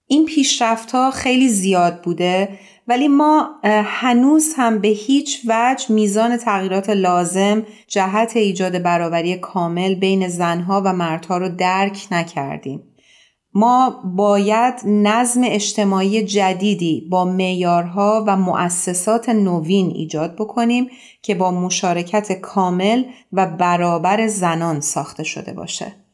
این 0.07 0.25
پیشرفت 0.25 0.91
ها 0.91 1.11
خیلی 1.11 1.49
زیاد 1.49 2.01
بوده. 2.01 2.49
ولی 2.87 3.07
ما 3.07 3.49
هنوز 3.63 4.53
هم 4.57 4.79
به 4.79 4.87
هیچ 4.87 5.41
وجه 5.47 5.91
میزان 5.91 6.37
تغییرات 6.37 6.89
لازم 6.89 7.65
جهت 7.87 8.37
ایجاد 8.37 8.81
برابری 8.83 9.37
کامل 9.37 9.95
بین 9.95 10.27
زنها 10.27 10.81
و 10.85 10.93
مردها 10.93 11.37
رو 11.37 11.49
درک 11.49 12.07
نکردیم. 12.11 12.83
ما 13.53 14.01
باید 14.15 14.73
نظم 14.85 15.41
اجتماعی 15.45 16.23
جدیدی 16.23 17.07
با 17.11 17.25
معیارها 17.25 18.23
و 18.27 18.37
مؤسسات 18.37 19.29
نوین 19.29 19.91
ایجاد 19.95 20.35
بکنیم 20.35 20.87
که 21.21 21.35
با 21.35 21.51
مشارکت 21.51 22.31
کامل 22.31 23.03
و 23.33 23.45
برابر 23.45 24.27
زنان 24.27 24.79
ساخته 24.79 25.23
شده 25.23 25.53
باشه. 25.53 26.06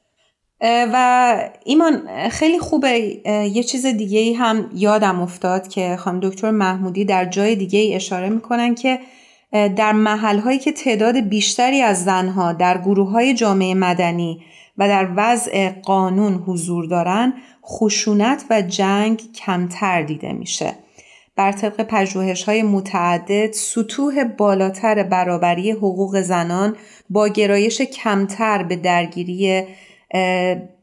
و 0.63 1.49
ایمان 1.65 2.30
خیلی 2.30 2.60
خوبه 2.60 2.89
یه 3.54 3.63
چیز 3.63 3.86
دیگه 3.86 4.38
هم 4.38 4.69
یادم 4.73 5.21
افتاد 5.21 5.67
که 5.67 5.95
خانم 5.95 6.19
دکتر 6.19 6.52
محمودی 6.52 7.06
در 7.06 7.26
جای 7.26 7.56
دیگه 7.56 7.80
ای 7.80 7.95
اشاره 7.95 8.30
می‌کنن 8.30 8.76
که 8.76 8.99
در 9.52 9.91
محل 9.91 10.39
هایی 10.39 10.60
که 10.60 10.71
تعداد 10.71 11.19
بیشتری 11.19 11.82
از 11.82 12.04
زنها 12.04 12.54
در 12.54 12.78
گروه 12.78 13.10
های 13.10 13.34
جامعه 13.34 13.73
مدنی 13.73 14.41
و 14.78 14.88
در 14.88 15.10
وضع 15.15 15.69
قانون 15.69 16.34
حضور 16.34 16.86
دارن 16.86 17.34
خشونت 17.65 18.45
و 18.49 18.62
جنگ 18.62 19.21
کمتر 19.45 20.02
دیده 20.02 20.34
میشه. 20.34 20.73
بر 21.36 21.52
طبق 21.52 21.82
پژوهش 21.82 22.43
های 22.43 22.63
متعدد 22.63 23.52
سطوح 23.52 24.23
بالاتر 24.23 25.04
برابری 25.04 25.71
حقوق 25.71 26.21
زنان 26.21 26.76
با 27.10 27.28
گرایش 27.28 27.82
کمتر 27.82 28.63
به 28.63 28.76
درگیری 28.76 29.63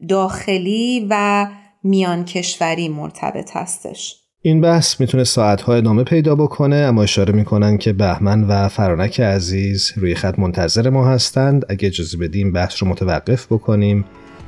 داخلی 0.08 1.06
و 1.10 1.46
میان 1.84 2.24
کشوری 2.24 2.88
مرتبط 2.88 3.56
هستش. 3.56 4.16
این 4.42 4.60
بحث 4.60 5.00
می‌تونه 5.00 5.24
ساعتهای 5.24 5.78
ادامه 5.78 6.04
پیدا 6.04 6.34
بکنه 6.34 6.76
اما 6.76 7.02
اشاره 7.02 7.32
می‌کنن 7.32 7.78
که 7.78 7.92
بهمن 7.92 8.44
و 8.44 8.68
فرانک 8.68 9.20
عزیز 9.20 9.92
روی 9.96 10.14
خط 10.14 10.38
منتظر 10.38 10.90
ما 10.90 11.08
هستند. 11.08 11.66
اگه 11.68 11.88
اجازه 11.88 12.18
بدیم 12.18 12.52
بحث 12.52 12.82
رو 12.82 12.88
متوقف 12.88 13.46
بکنیم 13.46 14.04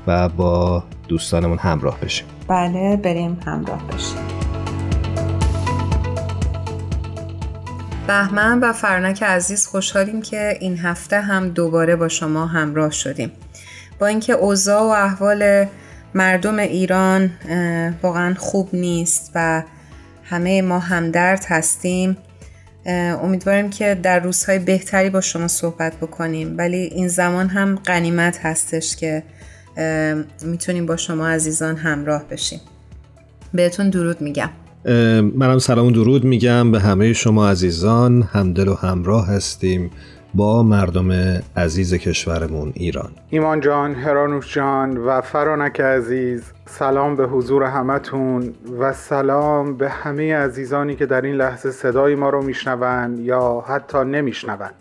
و 0.06 0.28
با 0.28 0.84
دوستانمون 1.08 1.58
همراه 1.58 2.00
بشیم. 2.00 2.26
بله 2.48 2.96
بریم 2.96 3.38
همراه 3.46 3.86
بشیم. 3.86 4.18
بهمن 8.06 8.60
و 8.60 8.72
فرانک 8.72 9.22
عزیز 9.22 9.66
خوشحالیم 9.66 10.22
که 10.22 10.56
این 10.60 10.78
هفته 10.78 11.20
هم 11.20 11.48
دوباره 11.48 11.96
با 11.96 12.08
شما 12.08 12.46
همراه 12.46 12.90
شدیم. 12.90 13.32
با 13.98 14.06
اینکه 14.06 14.32
اوضاع 14.32 14.82
و 14.82 14.86
احوال 14.86 15.66
مردم 16.14 16.58
ایران 16.58 17.30
واقعا 18.02 18.34
خوب 18.34 18.68
نیست 18.72 19.30
و 19.34 19.62
همه 20.24 20.62
ما 20.62 20.78
همدرد 20.78 21.44
هستیم 21.48 22.16
امیدواریم 23.22 23.70
که 23.70 23.98
در 24.02 24.20
روزهای 24.20 24.58
بهتری 24.58 25.10
با 25.10 25.20
شما 25.20 25.48
صحبت 25.48 25.96
بکنیم. 25.96 26.54
ولی 26.58 26.76
این 26.76 27.08
زمان 27.08 27.48
هم 27.48 27.74
قنیمت 27.84 28.38
هستش 28.42 28.96
که 28.96 29.22
می‌تونیم 30.42 30.86
با 30.86 30.96
شما 30.96 31.28
عزیزان 31.28 31.76
همراه 31.76 32.24
بشیم. 32.30 32.60
بهتون 33.54 33.90
درود 33.90 34.20
میگم. 34.20 34.50
منم 35.34 35.58
سلام 35.58 35.92
درود 35.92 36.24
میگم 36.24 36.72
به 36.72 36.80
همه 36.80 37.12
شما 37.12 37.50
عزیزان. 37.50 38.22
همدل 38.22 38.68
و 38.68 38.74
همراه 38.74 39.28
هستیم. 39.28 39.90
با 40.34 40.62
مردم 40.62 41.10
عزیز 41.56 41.94
کشورمون 41.94 42.72
ایران. 42.74 43.10
ایمان 43.30 43.60
جان، 43.60 43.94
هرانوش 43.94 44.54
جان 44.54 44.96
و 44.96 45.20
فرانک 45.20 45.80
عزیز 45.80 46.52
سلام 46.66 47.16
به 47.16 47.26
حضور 47.26 47.62
همتون 47.62 48.54
و 48.78 48.92
سلام 48.92 49.76
به 49.76 49.88
همه 49.88 50.36
عزیزانی 50.36 50.96
که 50.96 51.06
در 51.06 51.20
این 51.20 51.34
لحظه 51.34 51.70
صدای 51.70 52.14
ما 52.14 52.30
رو 52.30 52.42
میشنوند 52.42 53.18
یا 53.18 53.64
حتی 53.68 53.98
نمیشنوند. 53.98 54.74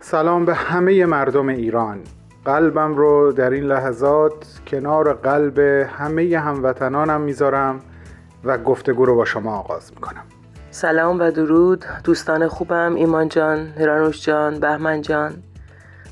سلام 0.00 0.44
به 0.44 0.54
همه 0.54 1.06
مردم 1.06 1.48
ایران. 1.48 1.98
قلبم 2.44 2.94
رو 2.94 3.32
در 3.32 3.50
این 3.50 3.64
لحظات 3.64 4.60
کنار 4.66 5.12
قلب 5.12 5.58
همه 5.98 6.38
هموطنانم 6.38 7.20
می‌ذارم 7.20 7.80
و 8.44 8.58
گفتگو 8.58 9.04
رو 9.04 9.16
با 9.16 9.24
شما 9.24 9.58
آغاز 9.58 9.92
می‌کنم. 9.94 10.22
سلام 10.76 11.18
و 11.20 11.30
درود. 11.30 11.84
دوستان 12.04 12.48
خوبم 12.48 12.94
ایمان 12.94 13.28
جان، 13.28 13.72
هرانوش 13.78 14.24
جان، 14.24 14.60
بهمن 14.60 15.02
جان 15.02 15.42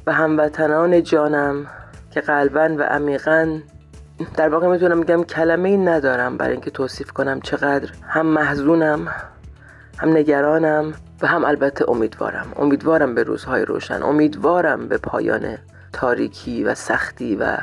و 0.06 0.12
هموطنان 0.12 1.02
جانم 1.02 1.66
که 2.10 2.20
قلبا 2.20 2.74
و 2.78 2.82
عمیقا 2.82 3.60
در 4.36 4.48
واقع 4.48 4.68
می‌تونم 4.68 5.00
بگم 5.00 5.24
کلمه 5.24 5.68
ای 5.68 5.76
ندارم 5.76 6.36
برای 6.36 6.52
اینکه 6.52 6.70
توصیف 6.70 7.12
کنم 7.12 7.40
چقدر 7.40 7.90
هم 8.08 8.26
محزونم 8.26 9.08
هم 9.98 10.08
نگرانم 10.08 10.92
و 11.22 11.26
هم 11.26 11.44
البته 11.44 11.90
امیدوارم. 11.90 12.46
امیدوارم 12.56 13.14
به 13.14 13.22
روزهای 13.22 13.64
روشن 13.64 14.02
امیدوارم 14.02 14.88
به 14.88 14.98
پایان 14.98 15.58
تاریکی 15.92 16.64
و 16.64 16.74
سختی 16.74 17.36
و 17.36 17.56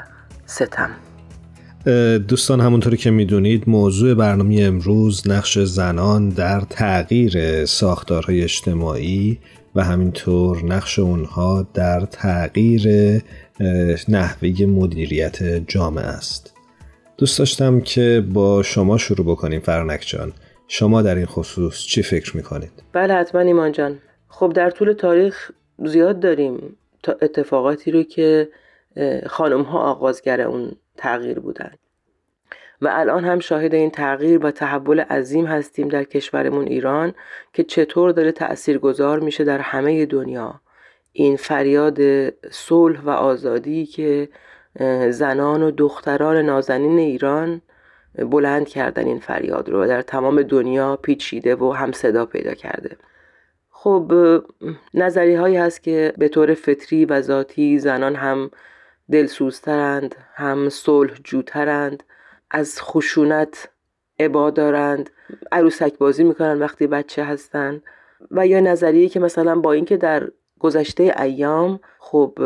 ستم. 0.46 0.90
دوستان 2.28 2.60
همونطوری 2.60 2.98
که 2.98 3.12
می‌دونید 3.12 3.70
موضوع 3.70 4.14
برنامه 4.14 4.62
امروز 4.62 5.28
نقش 5.28 5.60
زنان 5.60 6.30
در 6.30 6.62
تغییر 6.70 7.66
ساختارهای 7.66 8.44
اجتماعی 8.44 9.40
و 9.76 9.84
همینطور 9.84 10.66
نقش 10.66 11.00
اونها 11.00 11.68
در 11.74 12.00
تغییر 12.00 12.88
نحوه 14.10 14.66
مدیریت 14.66 15.44
جامعه 15.68 16.06
است. 16.06 16.54
دوست 17.18 17.40
داشتم 17.40 17.80
که 17.80 18.24
با 18.34 18.64
شما 18.64 18.98
شروع 18.98 19.26
بکنیم 19.26 19.60
فرنک 19.60 20.04
جان. 20.08 20.34
شما 20.68 21.02
در 21.02 21.16
این 21.16 21.26
خصوص 21.26 21.78
چی 21.78 22.04
فکر 22.04 22.38
می‌کنید؟ 22.38 22.72
بله 22.94 23.14
حتما 23.14 23.42
ایمان 23.42 23.72
جان. 23.72 23.98
خب 24.28 24.54
در 24.54 24.70
طول 24.70 24.94
تاریخ 24.94 25.52
زیاد 25.86 26.20
داریم 26.20 26.78
تا 27.04 27.16
اتفاقاتی 27.22 27.92
رو 27.92 28.04
که 28.04 28.50
خانم 29.28 29.62
ها 29.62 29.80
آغازگر 29.80 30.42
اون 30.42 30.72
تغییر 31.02 31.40
بودن 31.40 31.72
و 32.82 32.90
الان 32.92 33.26
هم 33.26 33.40
شاهد 33.40 33.74
این 33.74 33.92
تغییر 33.92 34.46
و 34.46 34.52
تحول 34.52 35.00
عظیم 35.00 35.46
هستیم 35.46 35.88
در 35.88 36.04
کشورمون 36.04 36.68
ایران 36.68 37.14
که 37.54 37.64
چطور 37.64 38.12
داره 38.12 38.32
تأثیر 38.32 38.78
گذار 38.78 39.20
میشه 39.20 39.44
در 39.44 39.60
همه 39.60 40.06
دنیا. 40.06 40.62
این 41.14 41.36
فریاد 41.36 42.00
صلح 42.52 43.02
و 43.02 43.10
آزادی 43.10 43.86
که 43.86 44.30
زنان 45.10 45.64
و 45.64 45.72
دختران 45.72 46.38
نازنین 46.38 47.00
ایران 47.00 47.62
بلند 48.16 48.68
کردن 48.68 49.06
این 49.06 49.20
فریاد 49.20 49.70
رو 49.70 49.84
و 49.84 49.88
در 49.88 50.02
تمام 50.02 50.42
دنیا 50.42 50.96
پیچیده 50.96 51.56
و 51.56 51.72
هم 51.72 51.92
صدا 51.92 52.26
پیدا 52.26 52.54
کرده. 52.54 52.98
خب 53.70 54.14
نظری 54.94 55.36
هایی 55.36 55.56
هست 55.56 55.84
که 55.84 56.14
به 56.18 56.28
طور 56.28 56.54
فطری 56.54 57.06
و 57.06 57.22
ذاتی 57.22 57.80
زنان 57.80 58.16
هم 58.16 58.52
دلسوزترند 59.12 60.16
هم 60.34 60.70
صلح 60.70 61.14
جوترند 61.24 62.04
از 62.52 62.82
خشونت 62.82 63.70
عبا 64.20 64.50
دارند. 64.50 65.10
عروسک 65.52 65.98
بازی 65.98 66.24
می‌کنن 66.24 66.60
وقتی 66.60 66.88
بچه 66.88 67.24
هستن. 67.24 67.82
و 68.32 68.48
یا 68.48 68.60
نظریه 68.60 69.10
که 69.10 69.20
مثلا 69.20 69.56
با 69.56 69.74
اینکه 69.74 69.98
در 69.98 70.28
گذشته 70.60 71.16
ایام 71.20 71.80
خب 72.00 72.40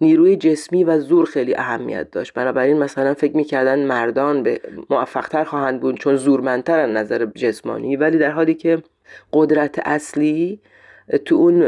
نیروی 0.00 0.36
جسمی 0.36 0.84
و 0.84 1.00
زور 1.00 1.26
خیلی 1.26 1.54
اهمیت 1.54 2.10
داشت. 2.10 2.34
بنابراین 2.34 2.78
مثلا 2.78 3.14
فکر 3.14 3.36
می‌کردن 3.36 3.86
مردان 3.86 4.42
به 4.42 4.60
موفقتر 4.90 5.44
خواهند 5.44 5.80
بود 5.80 5.98
چون 5.98 6.16
زورمندتر 6.16 6.86
نظر 6.86 7.26
جسمانی. 7.26 7.96
ولی 7.96 8.18
در 8.18 8.30
حالی 8.30 8.54
که 8.54 8.82
قدرت 9.32 9.78
اصلی 9.84 10.60
تو 11.24 11.34
اون 11.34 11.64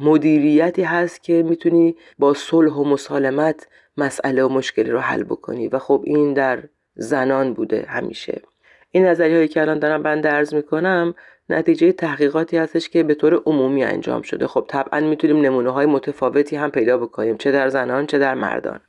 مدیریتی 0.00 0.82
هست 0.82 1.22
که 1.22 1.42
می‌تونی 1.42 1.96
با 2.18 2.34
صلح 2.34 2.72
و 2.72 2.84
مسالمت 2.84 3.68
مسئله 3.96 4.44
و 4.44 4.48
مشکلی 4.48 4.90
رو 4.90 4.98
حل 4.98 5.22
بکنی. 5.22 5.68
و 5.68 5.78
خب 5.78 6.02
این 6.04 6.34
در 6.34 6.62
زنان 6.94 7.54
بوده 7.54 7.86
همیشه. 7.88 8.42
این 8.90 9.04
نظریه 9.04 9.36
هایی 9.36 9.48
که 9.48 9.60
الان 9.60 9.78
دارم 9.78 10.02
بنده 10.02 10.32
ارز 10.32 10.54
می‌کنم 10.54 11.14
نتیجه 11.48 11.92
تحقیقاتی 11.92 12.56
هستش 12.56 12.88
که 12.88 13.02
به 13.02 13.14
طور 13.14 13.42
عمومی 13.46 13.84
انجام 13.84 14.22
شده. 14.22 14.46
خب 14.46 14.64
طبعا 14.68 15.00
می‌تونیم 15.00 15.40
نمونه 15.40 15.70
های 15.70 15.86
متفاوتی 15.86 16.56
هم 16.56 16.70
پیدا 16.70 16.98
بکنیم 16.98 17.36
چه 17.36 17.52
در 17.52 17.68
زنان 17.68 18.06
چه 18.06 18.18
در 18.18 18.34
مردان. 18.34 18.80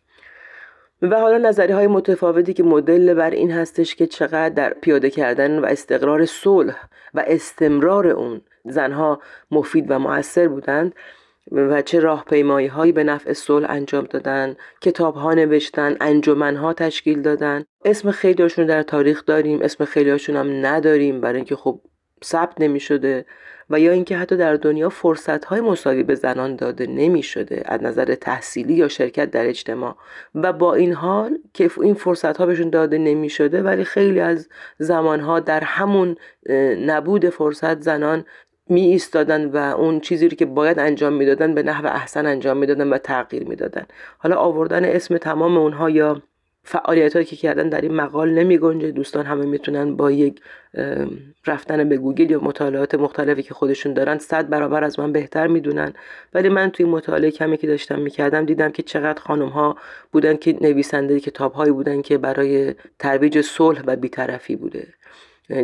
و 1.01 1.19
حالا 1.19 1.37
نظریه 1.37 1.75
های 1.75 1.87
متفاوتی 1.87 2.53
که 2.53 2.63
مدل 2.63 3.13
بر 3.13 3.29
این 3.29 3.51
هستش 3.51 3.95
که 3.95 4.07
چقدر 4.07 4.49
در 4.49 4.73
پیاده 4.73 5.09
کردن 5.09 5.59
و 5.59 5.65
استقرار 5.65 6.25
صلح 6.25 6.75
و 7.13 7.23
استمرار 7.27 8.07
اون 8.07 8.41
زنها 8.71 9.21
مفید 9.51 9.91
و 9.91 9.99
موثر 9.99 10.47
بودند 10.47 10.95
و 11.51 11.81
چه 11.81 11.99
راهپیمایی 11.99 12.67
هایی 12.67 12.91
به 12.91 13.03
نفع 13.03 13.33
صلح 13.33 13.69
انجام 13.69 14.05
دادن 14.05 14.55
کتاب 14.81 15.15
ها 15.15 15.33
نوشتن 15.33 15.97
انجمن 16.01 16.55
ها 16.55 16.73
تشکیل 16.73 17.21
دادن. 17.21 17.65
اسم 17.85 18.11
خیلی 18.11 18.47
در 18.47 18.83
تاریخ 18.83 19.25
داریم 19.25 19.61
اسم 19.61 19.85
خیلی 19.85 20.09
هم 20.09 20.65
نداریم 20.65 21.21
برای 21.21 21.35
اینکه 21.35 21.55
خب 21.55 21.81
ثبت 22.23 22.61
نمی 22.61 22.79
شده 22.79 23.25
و 23.69 23.79
یا 23.79 23.91
اینکه 23.91 24.17
حتی 24.17 24.37
در 24.37 24.55
دنیا 24.55 24.89
فرصت 24.89 25.45
های 25.45 25.61
مساوی 25.61 26.03
به 26.03 26.15
زنان 26.15 26.55
داده 26.55 26.87
نمی 26.87 27.23
شده 27.23 27.63
از 27.65 27.83
نظر 27.83 28.15
تحصیلی 28.15 28.73
یا 28.73 28.87
شرکت 28.87 29.31
در 29.31 29.47
اجتماع. 29.47 29.95
و 30.35 30.53
با 30.53 30.73
این 30.73 30.93
حال 30.93 31.37
که 31.53 31.69
این 31.81 31.93
فرصت 31.93 32.37
ها 32.37 32.45
بهشون 32.45 32.69
داده 32.69 32.97
نمی 32.97 33.29
شده 33.29 33.61
ولی 33.61 33.83
خیلی 33.83 34.19
از 34.19 34.49
زمان 34.77 35.19
ها 35.19 35.39
در 35.39 35.63
همون 35.63 36.15
نبود 36.85 37.29
فرصت 37.29 37.81
زنان 37.81 38.25
می 38.69 38.81
ایستادن 38.81 39.45
و 39.45 39.57
اون 39.57 39.99
چیزی 39.99 40.27
رو 40.29 40.35
که 40.35 40.45
باید 40.45 40.79
انجام 40.79 41.13
می‌دادن 41.13 41.53
به 41.53 41.63
نحو 41.63 41.85
احسن 41.85 42.25
انجام 42.25 42.57
می‌دادن 42.57 42.89
و 42.89 42.97
تغییر 42.97 43.43
می‌دادن. 43.43 43.85
حالا 44.17 44.35
آوردن 44.35 44.85
اسم 44.85 45.17
تمام 45.17 45.57
اونها 45.57 45.89
یا 45.89 46.21
فعالیت 46.63 47.13
هایی 47.13 47.25
که 47.25 47.35
کردن 47.35 47.69
در 47.69 47.81
این 47.81 47.93
مقال 47.93 48.29
نمی 48.29 48.57
گنجه 48.57 48.91
دوستان 48.91 49.25
همه 49.25 49.45
می‌تونن 49.45 49.95
با 49.95 50.11
یک 50.11 50.41
رفتن 51.47 51.89
به 51.89 51.97
گوگل 51.97 52.31
یا 52.31 52.39
مطالعات 52.39 52.95
مختلفی 52.95 53.43
که 53.43 53.53
خودشون 53.53 53.93
دارن 53.93 54.17
صد 54.17 54.49
برابر 54.49 54.83
از 54.83 54.99
من 54.99 55.11
بهتر 55.11 55.47
می‌دونن. 55.47 55.93
ولی 56.33 56.49
من 56.49 56.69
توی 56.69 56.85
مطالعه 56.85 57.31
کمی 57.31 57.57
که 57.57 57.67
داشتم 57.67 57.99
می‌کردم 57.99 58.45
دیدم 58.45 58.71
که 58.71 58.83
چقدر 58.83 59.21
خانم 59.21 59.47
ها 59.47 59.77
بودن 60.11 60.35
که 60.35 60.57
نویسنده 60.61 61.19
کتاب 61.19 61.53
هایی 61.53 61.71
بودن 61.71 62.01
که 62.01 62.17
برای 62.17 62.75
ترویج 62.99 63.41
صلح 63.41 63.81
و 63.85 63.95
بیطرفی 63.95 64.55
بوده. 64.55 64.87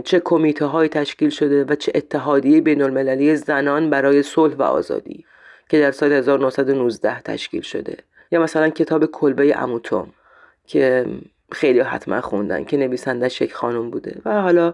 چه 0.03 0.19
کمیته 0.19 0.65
های 0.65 0.89
تشکیل 0.89 1.29
شده 1.29 1.63
و 1.63 1.75
چه 1.75 1.91
اتحادیه 1.95 2.61
بین 2.61 2.81
المللی 2.81 3.36
زنان 3.36 3.89
برای 3.89 4.23
صلح 4.23 4.55
و 4.55 4.61
آزادی 4.61 5.25
که 5.69 5.79
در 5.79 5.91
سال 5.91 6.11
1919 6.11 7.21
تشکیل 7.21 7.61
شده. 7.61 7.97
یا 8.31 8.41
مثلا 8.41 8.69
کتاب 8.69 9.05
کلبه 9.05 9.61
اموتوم 9.61 10.13
که 10.65 11.05
خیلی 11.51 11.79
حتما 11.79 12.21
خوندن 12.21 12.63
که 12.63 12.77
نویسنده 12.77 13.29
شک 13.29 13.51
خانم 13.51 13.89
بوده. 13.89 14.21
و 14.25 14.41
حالا 14.41 14.73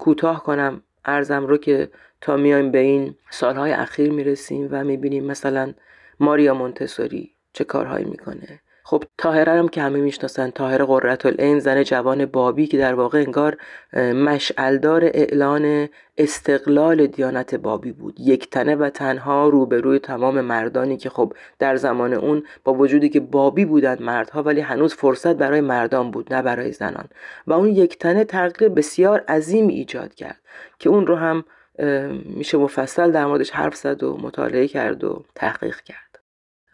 کوتاه 0.00 0.42
کنم 0.42 0.82
ارزم 1.04 1.46
رو 1.46 1.56
که 1.56 1.88
تا 2.20 2.36
میایم 2.36 2.70
به 2.70 2.78
این 2.78 3.14
سالهای 3.30 3.72
اخیر 3.72 4.12
می‌رسیم 4.12 4.68
و 4.70 4.84
می‌بینیم 4.84 5.24
مثلا 5.24 5.74
ماریا 6.20 6.54
مونتسوری 6.54 7.30
چه 7.52 7.64
کارهایی 7.64 8.04
می‌کنه. 8.04 8.60
خب 8.86 9.04
تاهره 9.18 9.52
هم 9.52 9.68
که 9.68 9.82
همه 9.82 10.00
می‌شناسن 10.00 10.50
تاهره 10.50 10.84
قررت 10.84 11.26
العین 11.26 11.58
زن 11.58 11.82
جوان 11.82 12.26
بابی 12.26 12.66
که 12.66 12.78
در 12.78 12.94
واقع 12.94 13.18
انگار 13.18 13.56
مشعلدار 13.96 15.04
اعلان 15.04 15.88
استقلال 16.18 17.06
دیانت 17.06 17.54
بابی 17.54 17.92
بود. 17.92 18.20
یک 18.20 18.50
تنه 18.50 18.76
و 18.76 18.90
تنها 18.90 19.48
روبروی 19.48 19.98
تمام 19.98 20.40
مردانی 20.40 20.96
که 20.96 21.10
خب 21.10 21.32
در 21.58 21.76
زمان 21.76 22.12
اون 22.14 22.42
با 22.64 22.74
وجودی 22.74 23.08
که 23.08 23.20
بابی 23.20 23.64
بودند 23.64 24.02
مردها 24.02 24.42
ولی 24.42 24.60
هنوز 24.60 24.94
فرصت 24.94 25.36
برای 25.36 25.60
مردان 25.60 26.10
بود 26.10 26.34
نه 26.34 26.42
برای 26.42 26.72
زنان. 26.72 27.08
و 27.46 27.52
اون 27.52 27.68
یک 27.68 27.98
تنه 27.98 28.24
تغییر 28.24 28.70
بسیار 28.70 29.24
عظیم 29.28 29.68
ایجاد 29.68 30.14
کرد 30.14 30.40
که 30.78 30.88
اون 30.88 31.06
رو 31.06 31.16
هم 31.16 31.44
میشه 32.24 32.58
مفصل 32.58 33.10
در 33.10 33.26
موردش 33.26 33.50
حرف 33.50 33.74
زد 33.74 34.02
و 34.02 34.16
مطالعه 34.16 34.68
کرد 34.68 35.04
و 35.04 35.24
تحقیق 35.34 35.80
کرد. 35.80 36.13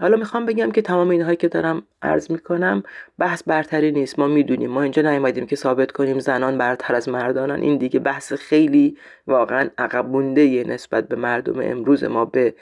حالا 0.01 0.16
می‌خوام 0.16 0.46
بگم 0.46 0.70
که 0.70 0.82
تمام 0.82 1.11
اینهایی 1.11 1.36
که 1.36 1.48
دارم 1.48 1.82
عرض 2.03 2.30
می‌کنم 2.30 2.82
بحث 3.18 3.42
برتری 3.42 3.92
نیست. 3.92 4.18
ما 4.18 4.26
می‌دونیم. 4.26 4.70
ما 4.70 4.82
اینجا 4.82 5.03
نیومدیم 5.03 5.46
که 5.46 5.57
ثابت 5.57 5.92
کنیم 5.92 6.18
زنان 6.18 6.59
برتر 6.59 6.94
از 6.94 7.09
مردانن 7.09 7.62
این 7.62 7.78
دیگه 7.78 8.01
بحث 8.01 8.32
خیلی 8.32 8.96
واقعا 9.26 9.68
عقب 9.78 10.07
مونده 10.07 10.64
نسبت 10.64 11.09
به 11.09 11.16
مردم 11.16 11.61
امروز. 11.61 12.05
ما 12.05 12.24
به 12.24 12.55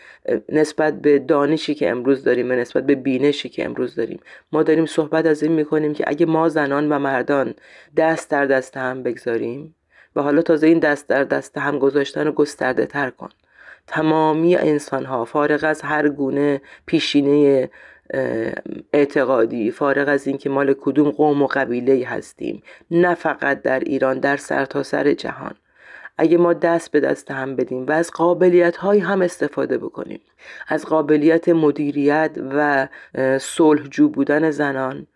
نسبت 0.49 1.01
به 1.01 1.18
دانشی 1.18 1.74
که 1.74 1.91
امروز 1.91 2.24
داریم 2.24 2.53
نسبت 2.53 2.86
به 2.86 2.95
بینشی 2.95 3.49
که 3.49 3.64
امروز 3.64 3.95
داریم. 3.95 4.20
ما 4.53 4.62
داریم 4.62 4.86
صحبت 4.86 5.26
از 5.26 5.43
این 5.43 5.53
می‌کنیم 5.53 5.95
که 5.95 6.05
اگه 6.07 6.26
ما 6.26 6.49
زنان 6.49 6.93
و 6.93 6.99
مردان 6.99 7.55
دست 7.97 8.30
در 8.30 8.47
دست 8.47 8.76
هم 8.76 9.03
بگذاریم 9.03 9.74
و 10.16 10.22
حالا 10.22 10.43
تازه 10.43 10.66
این 10.66 10.78
دست 10.78 11.09
در 11.09 11.24
دست 11.24 11.59
هم 11.59 11.78
گذاشتن 11.78 12.26
رو 12.26 12.32
گسترده 12.32 12.86
تر 12.86 13.11
کن. 13.11 13.28
تمامی 13.89 14.57
انسان 14.57 15.05
ها 15.05 15.24
فارغ 15.24 15.64
از 15.64 15.82
هر 15.82 16.09
گونه 16.09 16.61
پیشینه 16.86 17.70
اعتقادی 18.93 19.70
فارغ 19.70 20.09
از 20.09 20.26
اینکه 20.26 20.51
مال 20.51 20.74
کدوم 20.80 21.11
قوم 21.11 21.43
و 21.43 21.47
قبیله 21.47 22.07
هستیم 22.07 22.62
نه 22.91 23.14
فقط 23.14 23.62
در 23.62 23.80
ایران 23.80 24.18
در 24.18 24.36
سرتاسر 24.36 25.03
سر 25.05 25.12
جهان. 25.12 25.55
اگه 26.18 26.39
ما 26.39 26.53
دست 26.53 26.91
به 26.91 27.01
دست 27.01 27.30
هم 27.30 27.57
بدیم 27.57 27.86
و 27.86 27.93
از 27.93 28.11
قابلیت 28.11 28.76
های 28.76 28.99
هم 28.99 29.22
استفاده 29.22 29.78
بکنیم 29.78 30.20
از 30.68 30.86
قابلیت 30.86 31.49
مدیریت 31.49 32.30
و 32.51 32.89
صلحجو 33.39 34.09
بودن 34.09 34.51
زنان 34.51 35.07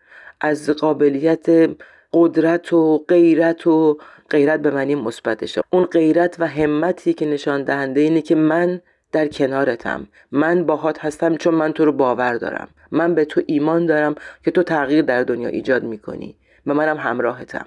از 0.41 0.69
قابلیت 0.69 1.69
قدرت 2.13 2.73
و 2.73 3.05
غیرت 3.07 3.67
و 3.67 3.97
غیرت 4.33 4.59
به 4.61 4.71
معنی 4.71 4.95
مثبتشه. 4.95 5.61
اون 5.69 5.85
غیرت 5.85 6.35
و 6.39 6.47
همتی 6.47 7.13
که 7.13 7.25
نشان 7.25 7.63
دهنده 7.63 8.01
اینه 8.01 8.21
که 8.21 8.35
من 8.35 8.81
در 9.11 9.27
کنارتم. 9.27 10.07
من 10.31 10.65
باهات 10.65 11.05
هستم 11.05 11.35
چون 11.35 11.55
من 11.55 11.73
تو 11.73 11.85
رو 11.85 11.91
باور 11.91 12.33
دارم. 12.33 12.67
من 12.91 13.15
به 13.15 13.25
تو 13.25 13.41
ایمان 13.45 13.85
دارم 13.85 14.15
که 14.45 14.51
تو 14.51 14.63
تغییر 14.63 15.01
در 15.01 15.23
دنیا 15.23 15.49
ایجاد 15.49 15.83
می‌کنی 15.83 16.35
و 16.67 16.73
منم 16.73 16.97
همراهتم. 16.97 17.65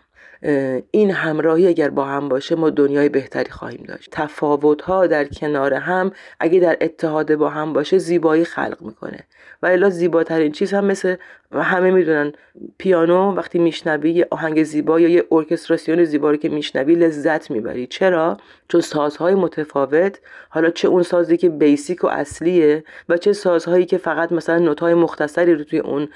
این 0.91 1.11
همراهی 1.11 1.67
اگر 1.67 1.91
با 1.91 2.05
هم 2.05 2.29
باشه 2.29 2.55
ما 2.55 2.71
دنیای 2.71 3.09
بهتری 3.09 3.51
خواهیم 3.51 3.85
داشت. 3.89 4.09
تفاوت 4.13 4.83
ها 4.83 5.07
در 5.07 5.25
کنار 5.25 5.75
هم 5.75 6.13
اگه 6.41 6.61
در 6.61 6.77
اتحاد 6.81 7.35
با 7.35 7.49
هم 7.49 7.73
باشه 7.73 7.99
زیبایی 7.99 8.45
خلق 8.45 8.77
می‌کنه. 8.81 9.19
و 9.63 9.67
الا 9.67 9.91
زیباترین 9.91 10.53
چیز 10.53 10.75
هم 10.75 10.85
مثل 10.85 11.17
همه 11.53 11.91
می‌دونن 11.91 12.33
پیانو 12.79 13.33
وقتی 13.35 13.59
میشنوی 13.59 14.11
یه 14.11 14.27
آهنگ 14.31 14.63
زیبا 14.63 15.01
یا 15.01 15.09
یه 15.09 15.25
ارکستراسیون 15.31 16.05
زیبا 16.05 16.31
رو 16.31 16.37
که 16.37 16.49
میشنوی 16.49 16.95
لذت 16.95 17.51
می‌بری. 17.51 17.87
چرا؟ 17.87 18.37
چون 18.69 18.81
سازهای 18.81 19.35
متفاوت 19.35 20.19
حالا 20.49 20.71
چه 20.71 20.89
اون 20.89 21.03
سازی 21.03 21.37
که 21.37 21.49
بیسیک 21.49 22.05
و 22.05 22.07
اصلیه 22.07 22.85
و 23.09 23.17
چه 23.17 23.33
سازهایی 23.33 23.87
که 23.87 23.99
فقط 23.99 24.33
مثلا 24.33 24.59
نوتهای 24.59 24.95
مختصری 24.95 25.55
رو 25.55 25.65
توی 25.65 25.79
اون 25.79 26.09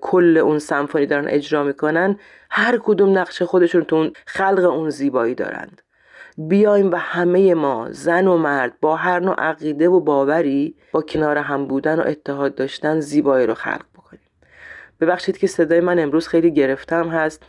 کل 0.00 0.36
اون 0.36 0.58
سمفونی 0.58 1.06
دارن 1.06 1.28
اجرا 1.28 1.64
می‌کنن 1.64 2.18
هر 2.50 2.78
کدوم 2.82 3.18
نقشه 3.18 3.46
خودشون 3.46 3.84
تو 3.84 3.96
اون 3.96 4.12
خلق 4.26 4.64
اون 4.64 4.90
زیبایی 4.90 5.34
دارند. 5.34 5.82
بیایم 6.38 6.92
و 6.92 6.96
همه 6.96 7.54
ما 7.54 7.88
زن 7.90 8.26
و 8.26 8.36
مرد 8.36 8.80
با 8.80 8.96
هر 8.96 9.20
نوع 9.20 9.34
عقیده 9.38 9.88
و 9.88 10.00
باوری 10.00 10.74
با 10.92 11.02
کنار 11.02 11.38
هم 11.38 11.66
بودن 11.66 12.00
و 12.00 12.02
اتحاد 12.06 12.54
داشتن 12.54 13.00
زیبایی 13.00 13.46
رو 13.46 13.54
خلق 13.54 13.84
بکنیم. 13.94 14.22
ببخشید 15.00 15.38
که 15.38 15.46
صدای 15.46 15.80
من 15.80 15.98
امروز 15.98 16.28
خیلی 16.28 16.50
گرفتم 16.50 17.08
هست 17.08 17.42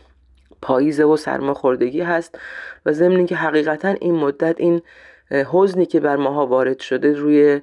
پاییزه 0.62 1.04
و 1.04 1.16
سرماخوردگی 1.16 2.00
هست 2.00 2.38
و 2.86 2.92
ضمن 2.92 3.26
که 3.26 3.36
حقیقتا 3.36 3.88
این 3.88 4.14
مدت 4.14 4.60
این 4.60 4.82
حزنی 5.30 5.86
که 5.86 6.00
بر 6.00 6.16
ماها 6.16 6.46
وارد 6.46 6.80
شده 6.80 7.12
روی 7.12 7.60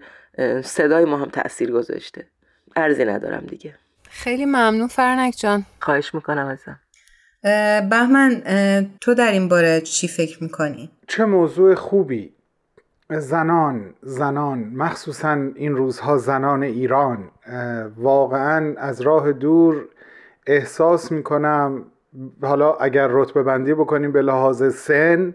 صدای 0.64 1.06
ما 1.06 1.18
هم 1.18 1.30
تاثیر 1.30 1.72
گذاشته. 1.72 2.28
ارزی 2.76 3.06
ندارم 3.06 3.46
دیگه. 3.46 3.74
خیلی 4.10 4.46
ممنون 4.46 4.88
فرنک 4.88 5.34
جان. 5.38 5.66
خواهش 5.80 6.16
می‌کنم 6.16 6.46
ازم 6.46 6.80
بهمن 7.90 8.42
تو 9.02 9.14
در 9.14 9.32
این 9.32 9.50
باره 9.50 9.82
چی 9.82 10.08
فکر 10.08 10.44
می‌کنی؟ 10.44 10.90
چه 11.08 11.26
موضوع 11.26 11.76
خوبی. 11.76 12.34
زنان 13.10 13.94
زنان 14.02 14.60
مخصوصا 14.76 15.38
این 15.56 15.76
روزها 15.76 16.18
زنان 16.18 16.64
ایران. 16.64 17.30
واقعا 17.98 18.74
از 18.78 19.02
راه 19.02 19.32
دور 19.32 19.86
احساس 20.48 21.12
می‌کنم 21.12 21.84
حالا 22.42 22.74
اگر 22.74 23.08
رتبه 23.12 23.44
بندی 23.44 23.74
بکنیم 23.74 24.12
به 24.12 24.22
لحاظ 24.22 24.76
سن 24.76 25.34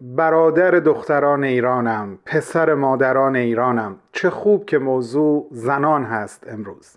برادر 0.00 0.70
دختران 0.70 1.44
ایرانم 1.44 2.18
پسر 2.26 2.74
مادران 2.74 3.36
ایرانم. 3.36 3.96
چه 4.12 4.30
خوب 4.30 4.66
که 4.66 4.78
موضوع 4.78 5.48
زنان 5.50 6.04
هست 6.04 6.44
امروز. 6.48 6.96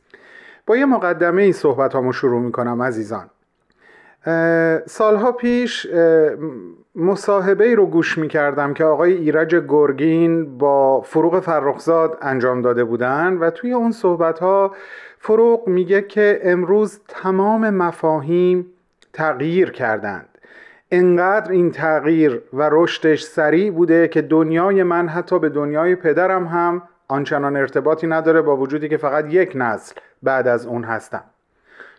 با 0.66 0.78
یه 0.78 0.86
مقدمه 0.86 1.42
ای 1.42 1.54
صحبت 1.54 2.12
شروع 2.12 2.42
می‌کنم 2.42 2.82
عزیزان. 2.82 3.30
سالها 4.86 5.32
پیش 5.32 5.88
مصاحبه 6.96 7.66
ای 7.66 7.76
رو 7.76 7.86
گوش 7.86 8.18
می 8.18 8.28
کردم 8.28 8.74
که 8.74 8.84
آقای 8.84 9.14
ایرج 9.14 9.56
گرگین 9.56 10.58
با 10.58 11.02
فروغ 11.02 11.40
فرخزاد 11.40 12.18
انجام 12.22 12.62
داده 12.62 12.84
بودن 12.84 13.34
و 13.34 13.50
توی 13.50 13.74
اون 13.74 13.92
صحبت 13.92 14.40
ها 14.40 14.76
فروغ 15.20 15.68
میگه 15.68 16.02
که 16.02 16.40
امروز 16.44 17.00
تمام 17.08 17.70
مفاهیم 17.70 18.66
تغییر 19.14 19.72
کردند. 19.72 20.28
انقدر 20.92 21.52
این 21.52 21.72
تغییر 21.72 22.42
و 22.54 22.70
رشدش 22.72 23.24
سریع 23.24 23.72
بوده 23.72 24.08
که 24.08 24.22
دنیای 24.22 24.84
من 24.84 25.08
حتی 25.08 25.40
به 25.40 25.50
دنیای 25.50 25.96
پدرم 25.96 26.48
هم 26.48 26.82
آنچنان 27.08 27.56
ارتباطی 27.56 28.08
نداره 28.08 28.42
با 28.42 28.58
وجودی 28.58 28.90
که 28.90 28.98
فقط 28.98 29.34
یک 29.34 29.52
نسل 29.56 29.96
بعد 30.24 30.48
از 30.48 30.66
اون 30.66 30.84
هستم. 30.84 31.24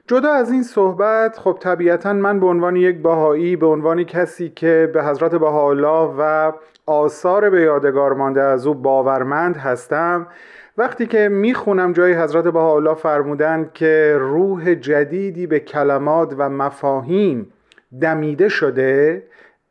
جدا 0.07 0.33
از 0.33 0.51
این 0.51 0.63
صحبت 0.63 1.39
خب 1.39 1.59
طبیعتا 1.61 2.13
من 2.13 2.41
به 2.41 2.47
عنوان 2.47 2.77
یک 2.77 2.99
باهایی 2.99 3.57
به 3.57 3.67
عنوان 3.67 4.05
کسی 4.05 4.49
که 4.49 4.91
به 4.95 5.05
حضرت 5.05 5.35
بهاءالله 5.35 6.15
و 6.19 6.53
آثار 6.87 7.51
به 7.51 7.63
یادگار 7.63 8.13
مانده 8.13 8.43
از 8.43 8.67
او 8.67 8.75
باورمند 8.75 9.57
هستم 9.57 10.27
وقتی 10.79 11.07
که 11.07 11.29
می‌خونم 11.29 11.93
جای 11.93 12.15
حضرت 12.15 12.45
بهاءالله 12.45 12.95
فرمودن 12.95 13.71
که 13.75 14.17
روح 14.21 14.75
جدیدی 14.75 15.47
به 15.47 15.61
کلمات 15.61 16.35
و 16.39 16.49
مفاهیم 16.49 17.53
دمیده 18.01 18.49
شده 18.49 19.23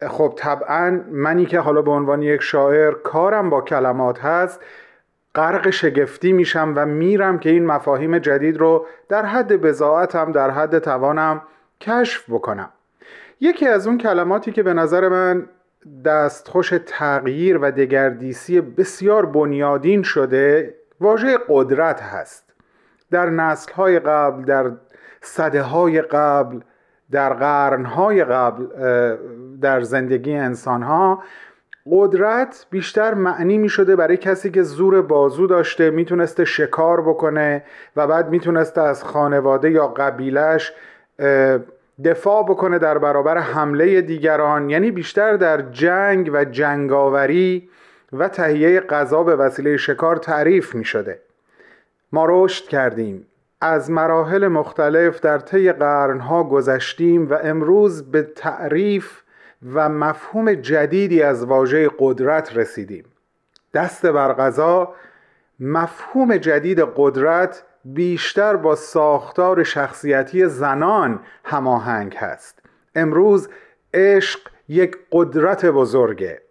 خب 0.07 0.34
طبعا 0.38 1.01
منی 1.11 1.45
که 1.45 1.59
حالا 1.59 1.82
به 1.82 1.91
عنوان 1.91 2.21
یک 2.21 2.41
شاعر 2.41 2.91
کارم 2.91 3.49
با 3.49 3.61
کلمات 3.61 4.19
هست 4.19 4.59
غرق 5.36 5.69
شگفتی 5.69 6.34
میشم 6.34 6.73
و 6.75 6.86
میرم 6.86 7.39
که 7.39 7.49
این 7.49 7.65
مفاهیم 7.65 8.17
جدید 8.17 8.57
رو 8.57 8.86
در 9.09 9.25
حد 9.25 9.61
بزاعتم 9.61 10.32
در 10.32 10.49
حد 10.49 10.79
توانم 10.79 11.41
کشف 11.82 12.29
بکنم. 12.29 12.69
یکی 13.39 13.67
از 13.67 13.88
اون 13.88 13.97
کلماتی 13.97 14.51
که 14.51 14.63
به 14.63 14.73
نظر 14.73 15.09
من 15.09 15.49
دستخوش 16.05 16.73
تغییر 16.86 17.57
و 17.57 17.71
دگردیسی 17.71 18.61
بسیار 18.61 19.25
بنیادین 19.25 20.03
شده 20.03 20.75
واژه 21.01 21.38
قدرت 21.49 22.01
هست. 22.01 22.53
در 23.11 23.29
نسلهای 23.29 23.99
قبل 23.99 24.43
در 24.43 24.71
صده 25.21 25.61
های 25.61 26.01
قبل 26.01 26.59
در 27.11 27.34
قرنهای 27.34 28.23
قبل 28.23 28.67
در 29.61 29.82
زندگی 29.82 30.34
انسانها 30.34 31.23
قدرت 31.91 32.65
بیشتر 32.69 33.13
معنی 33.13 33.57
می 33.57 33.69
شده 33.69 33.95
برای 33.95 34.17
کسی 34.17 34.51
که 34.51 34.63
زور 34.63 35.01
بازو 35.01 35.47
داشته 35.47 35.89
می‌تونسته 35.89 36.45
شکار 36.45 37.01
بکنه 37.01 37.63
و 37.95 38.07
بعد 38.07 38.29
می‌تونسته 38.29 38.82
از 38.82 39.03
خانواده 39.03 39.71
یا 39.71 39.88
قبیلش 39.88 40.73
دفاع 42.03 42.43
بکنه 42.43 42.79
در 42.79 42.97
برابر 42.97 43.38
حمله 43.38 44.01
دیگران 44.01 44.69
یعنی 44.69 44.91
بیشتر 44.91 45.38
در 45.38 45.61
جنگ 45.61 46.29
و 46.34 46.45
جنگاوری 46.45 47.69
و 48.13 48.27
تهیه 48.27 48.79
غذا 48.79 49.23
به 49.23 49.36
وسیله 49.36 49.77
شکار 49.77 50.15
تعریف 50.15 50.75
می 50.75 50.86
شده 50.86 51.19
ما 52.11 52.25
رشد 52.29 52.65
کردیم. 52.65 53.27
از 53.61 53.91
مراحل 53.91 54.47
مختلف 54.47 55.19
در 55.19 55.39
طی 55.39 55.71
قرنها 55.71 56.43
گذشتیم 56.43 57.29
و 57.29 57.34
امروز 57.43 58.11
به 58.11 58.23
تعریف 58.23 59.21
و 59.74 59.89
مفهوم 59.89 60.53
جدیدی 60.53 61.24
از 61.24 61.45
واژه 61.45 61.89
قدرت 61.99 62.57
رسیدیم. 62.57 63.05
دست 63.74 64.05
بر 64.05 64.34
غذا 64.34 64.93
مفهوم 65.59 66.38
جدید 66.38 66.80
قدرت 66.95 67.64
بیشتر 67.86 68.55
با 68.55 68.76
ساختار 68.76 69.64
شخصیتی 69.64 70.47
زنان 70.47 71.20
هماهنگ 71.43 72.16
هست. 72.16 72.59
امروز 72.95 73.49
عشق 73.93 74.39
یک 74.68 74.97
قدرت 75.12 75.66
بزرگه. 75.66 76.41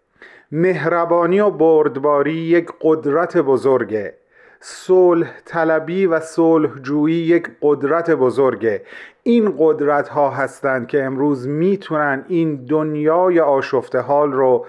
مهربانی 0.51 1.39
و 1.39 1.49
بردباری 1.49 2.33
یک 2.33 2.69
قدرت 2.81 3.37
بزرگه. 3.37 4.13
صلح 4.59 5.31
طلبی 5.45 6.05
و 6.05 6.19
صلح 6.19 6.79
جویی 6.79 7.15
یک 7.15 7.49
قدرت 7.61 8.11
بزرگه. 8.11 8.81
این 9.23 9.55
قدرت 9.59 10.07
ها 10.09 10.29
هستند 10.29 10.87
که 10.87 11.03
امروز 11.03 11.47
می‌تونن 11.47 12.25
این 12.27 12.65
دنیای 12.65 13.39
آشفته 13.39 13.99
حال 13.99 14.31
رو 14.31 14.65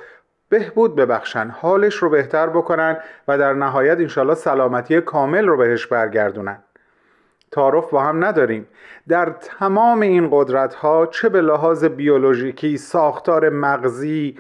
بهبود 0.49 0.97
ببخشن 0.97 1.49
حالش 1.49 1.95
رو 1.95 2.11
بهتر 2.11 2.47
بکنن 2.47 2.97
و 3.29 3.39
در 3.39 3.53
نهایت 3.53 3.99
انشالله 3.99 4.35
سلامتی 4.35 5.01
کامل 5.01 5.47
رو 5.47 5.57
بهش 5.57 5.87
برگردونن. 5.87 6.59
تعارف 7.51 7.91
با 7.91 8.03
هم 8.03 8.25
نداریم. 8.25 8.69
در 9.09 9.31
تمام 9.41 10.01
این 10.01 10.29
قدرت 10.33 10.75
ها 10.75 11.07
چه 11.07 11.29
به 11.29 11.41
لحاظ 11.41 11.85
بیولوژیکی 11.85 12.79
ساختار 12.79 13.49
مغزی 13.49 14.39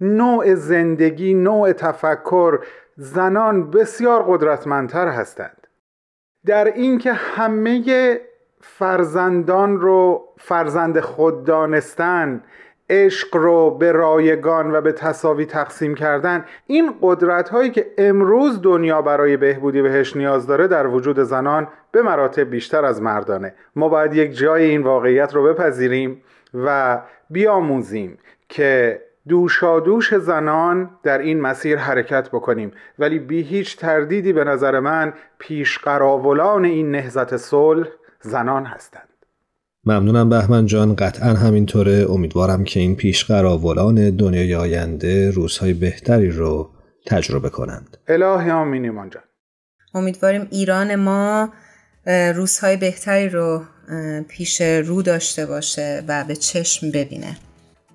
نوع 0.00 0.54
زندگی 0.54 1.34
نوع 1.34 1.72
تفکر 1.72 2.58
زنان 2.96 3.70
بسیار 3.70 4.24
قدرتمندتر 4.28 5.08
هستند. 5.08 5.66
در 6.46 6.64
اینکه 6.64 7.12
همه 7.12 8.20
فرزندان 8.78 9.80
رو 9.80 10.24
فرزند 10.38 11.00
خود 11.00 11.44
دانستن 11.44 12.42
عشق 12.90 13.36
رو 13.36 13.70
به 13.70 13.92
رایگان 13.92 14.74
و 14.74 14.80
به 14.80 14.92
تصاوی 14.92 15.46
تقسیم 15.46 15.94
کردن 15.94 16.44
این 16.66 16.94
قدرت 17.02 17.48
هایی 17.48 17.70
که 17.70 17.86
امروز 17.98 18.62
دنیا 18.62 19.02
برای 19.02 19.36
بهبودی 19.36 19.82
بهش 19.82 20.16
نیاز 20.16 20.46
داره 20.46 20.66
در 20.66 20.86
وجود 20.86 21.18
زنان 21.22 21.68
به 21.92 22.02
مراتب 22.02 22.50
بیشتر 22.50 22.84
از 22.84 23.02
مردانه. 23.02 23.54
ما 23.76 23.88
باید 23.88 24.14
یک 24.14 24.36
جای 24.36 24.64
این 24.64 24.82
واقعیت 24.82 25.34
رو 25.34 25.44
بپذیریم 25.44 26.22
و 26.54 27.00
بیاموزیم 27.30 28.18
که 28.48 29.02
دوشادوش 29.28 30.14
زنان 30.14 30.90
در 31.02 31.18
این 31.18 31.40
مسیر 31.40 31.78
حرکت 31.78 32.28
بکنیم. 32.28 32.72
ولی 32.98 33.18
بی 33.18 33.42
هیچ 33.42 33.76
تردیدی 33.76 34.32
به 34.32 34.44
نظر 34.44 34.80
من 34.80 35.12
پیشقراولان 35.38 36.64
این 36.64 36.90
نهزت 36.90 37.36
صلح 37.36 37.88
زنان 38.22 38.64
هستند. 38.64 39.08
ممنونم 39.84 40.28
بهمن 40.28 40.66
جان. 40.66 40.94
قطعا 40.94 41.28
همینطوره. 41.28 42.06
امیدوارم 42.10 42.64
که 42.64 42.80
این 42.80 42.96
پیشقراولان 42.96 44.16
دنیای 44.16 44.54
آینده 44.54 45.30
روزهای 45.30 45.72
بهتری 45.72 46.30
رو 46.30 46.70
تجربه 47.06 47.50
کنند. 47.50 47.96
الهی 48.08 48.50
آمین 48.50 48.84
ایمان 48.84 49.10
جان. 49.10 49.22
امیدواریم 49.94 50.46
ایران 50.50 50.94
ما 50.94 51.48
روزهای 52.34 52.76
بهتری 52.76 53.28
رو 53.28 53.62
پیش 54.28 54.60
رو 54.60 55.02
داشته 55.02 55.46
باشه 55.46 56.04
و 56.08 56.24
به 56.24 56.36
چشم 56.36 56.90
ببینه. 56.90 57.36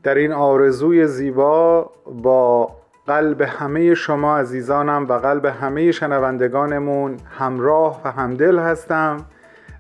در 0.04 0.16
این 0.16 0.32
آرزوی 0.32 1.08
زیبا 1.08 1.92
با 2.24 2.76
قلب 3.08 3.42
همه 3.42 3.96
شما 3.96 4.38
عزیزانم 4.38 5.06
و 5.10 5.14
قلب 5.14 5.46
همه 5.46 5.92
شنوندگانمون 5.92 7.18
همراه 7.38 8.02
و 8.06 8.12
همدل 8.12 8.60
هستم. 8.60 9.26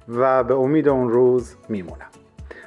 و 0.08 0.44
به 0.44 0.54
امید 0.54 0.88
اون 0.88 1.10
روز 1.10 1.56
میمونم. 1.70 2.10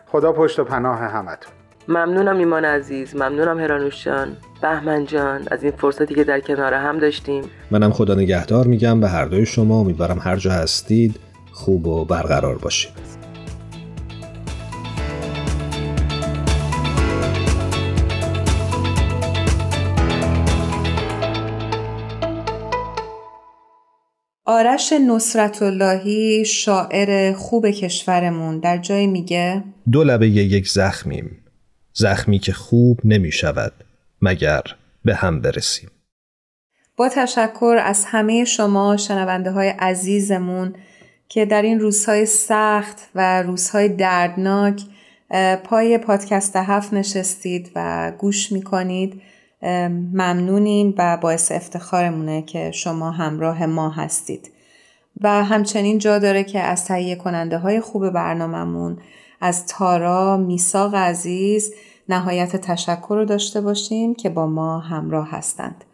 خدا 0.07 0.32
پشت 0.32 0.59
و 0.59 0.64
پناه 0.64 0.99
همتون. 0.99 1.53
ممنونم 1.89 2.39
ایمان 2.39 2.64
عزیز 2.64 3.16
ممنونم 3.16 3.61
هرانوش 3.61 4.05
جان. 4.05 4.37
بهمن 4.62 5.05
جان 5.05 5.49
از 5.51 5.62
این 5.62 5.72
فرصتی 5.72 6.14
که 6.14 6.24
در 6.24 6.41
کنار 6.41 6.74
هم 6.74 6.99
داشتیم. 6.99 7.45
منم 7.70 7.93
خدا 7.93 8.14
نگهدار 8.14 8.66
میگم 8.66 9.01
به 9.01 9.09
هر 9.09 9.24
دوی 9.24 9.47
شما 9.47 9.80
امیدوارم 9.80 10.18
هر 10.18 10.37
جا 10.37 10.53
هستید 10.53 11.20
خوب 11.53 11.87
و 11.87 12.05
برقرار 12.05 12.59
باشید. 12.59 13.15
آرش 24.49 24.92
نصرت 24.92 25.62
اللهی 25.62 26.44
شاعر 26.44 27.32
خوب 27.32 27.70
کشورمون 27.70 28.61
در 28.61 28.78
جای 28.78 29.07
میگه؟ 29.07 29.64
دو 29.92 30.05
لبه 30.05 30.28
یک 30.28 30.68
زخمیم. 30.68 31.38
زخمی 31.92 32.38
که 32.38 32.53
خوب 32.53 33.01
نمی 33.05 33.32
شود 33.32 33.72
مگر 34.22 34.62
به 35.05 35.14
هم 35.14 35.40
برسیم. 35.40 35.90
با 36.97 37.09
تشکر 37.09 37.76
از 37.82 38.05
همه 38.05 38.44
شما 38.44 38.97
شنونده 38.97 39.51
های 39.51 39.68
عزیزمون 39.68 40.74
که 41.28 41.47
در 41.47 41.62
این 41.62 41.80
روزهای 41.80 42.26
سخت 42.26 42.99
و 43.14 43.42
روزهای 43.42 43.88
دردناک 43.88 44.82
پای 45.64 45.99
پادکست 45.99 46.57
هفت 46.57 46.92
نشستید 46.92 47.70
و 47.74 48.12
گوش 48.18 48.53
می‌کنید. 48.53 49.22
ممنونیم 49.62 50.94
و 50.98 51.16
باعث 51.16 51.52
افتخارمونه 51.52 52.42
که 52.42 52.70
شما 52.70 53.11
همراه 53.11 53.66
ما 53.66 53.90
هستید. 53.90 54.50
و 55.20 55.44
همچنین 55.44 55.98
جا 55.98 56.18
داره 56.18 56.44
که 56.44 56.61
از 56.61 56.84
تهیه 56.84 57.16
کننده 57.16 57.59
های 57.59 57.80
خوب 57.80 58.11
برنامهمون 58.11 58.98
از 59.40 59.66
تارا 59.66 60.36
میساق 60.36 60.94
عزیز 60.94 61.74
نهایت 62.09 62.57
تشکر 62.57 63.14
رو 63.14 63.24
داشته 63.24 63.61
باشیم 63.61 64.14
که 64.14 64.28
با 64.28 64.46
ما 64.46 64.78
همراه 64.78 65.30
هستند. 65.30 65.84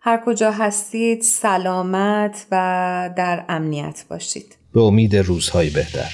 هر 0.00 0.22
کجا 0.26 0.50
هستید 0.50 1.22
سلامت 1.22 2.46
و 2.52 3.10
در 3.16 3.44
امنیت 3.48 4.04
باشید. 4.10 4.56
به 4.74 4.80
امید 4.80 5.16
روزهای 5.16 5.70
بهتر. 5.70 6.12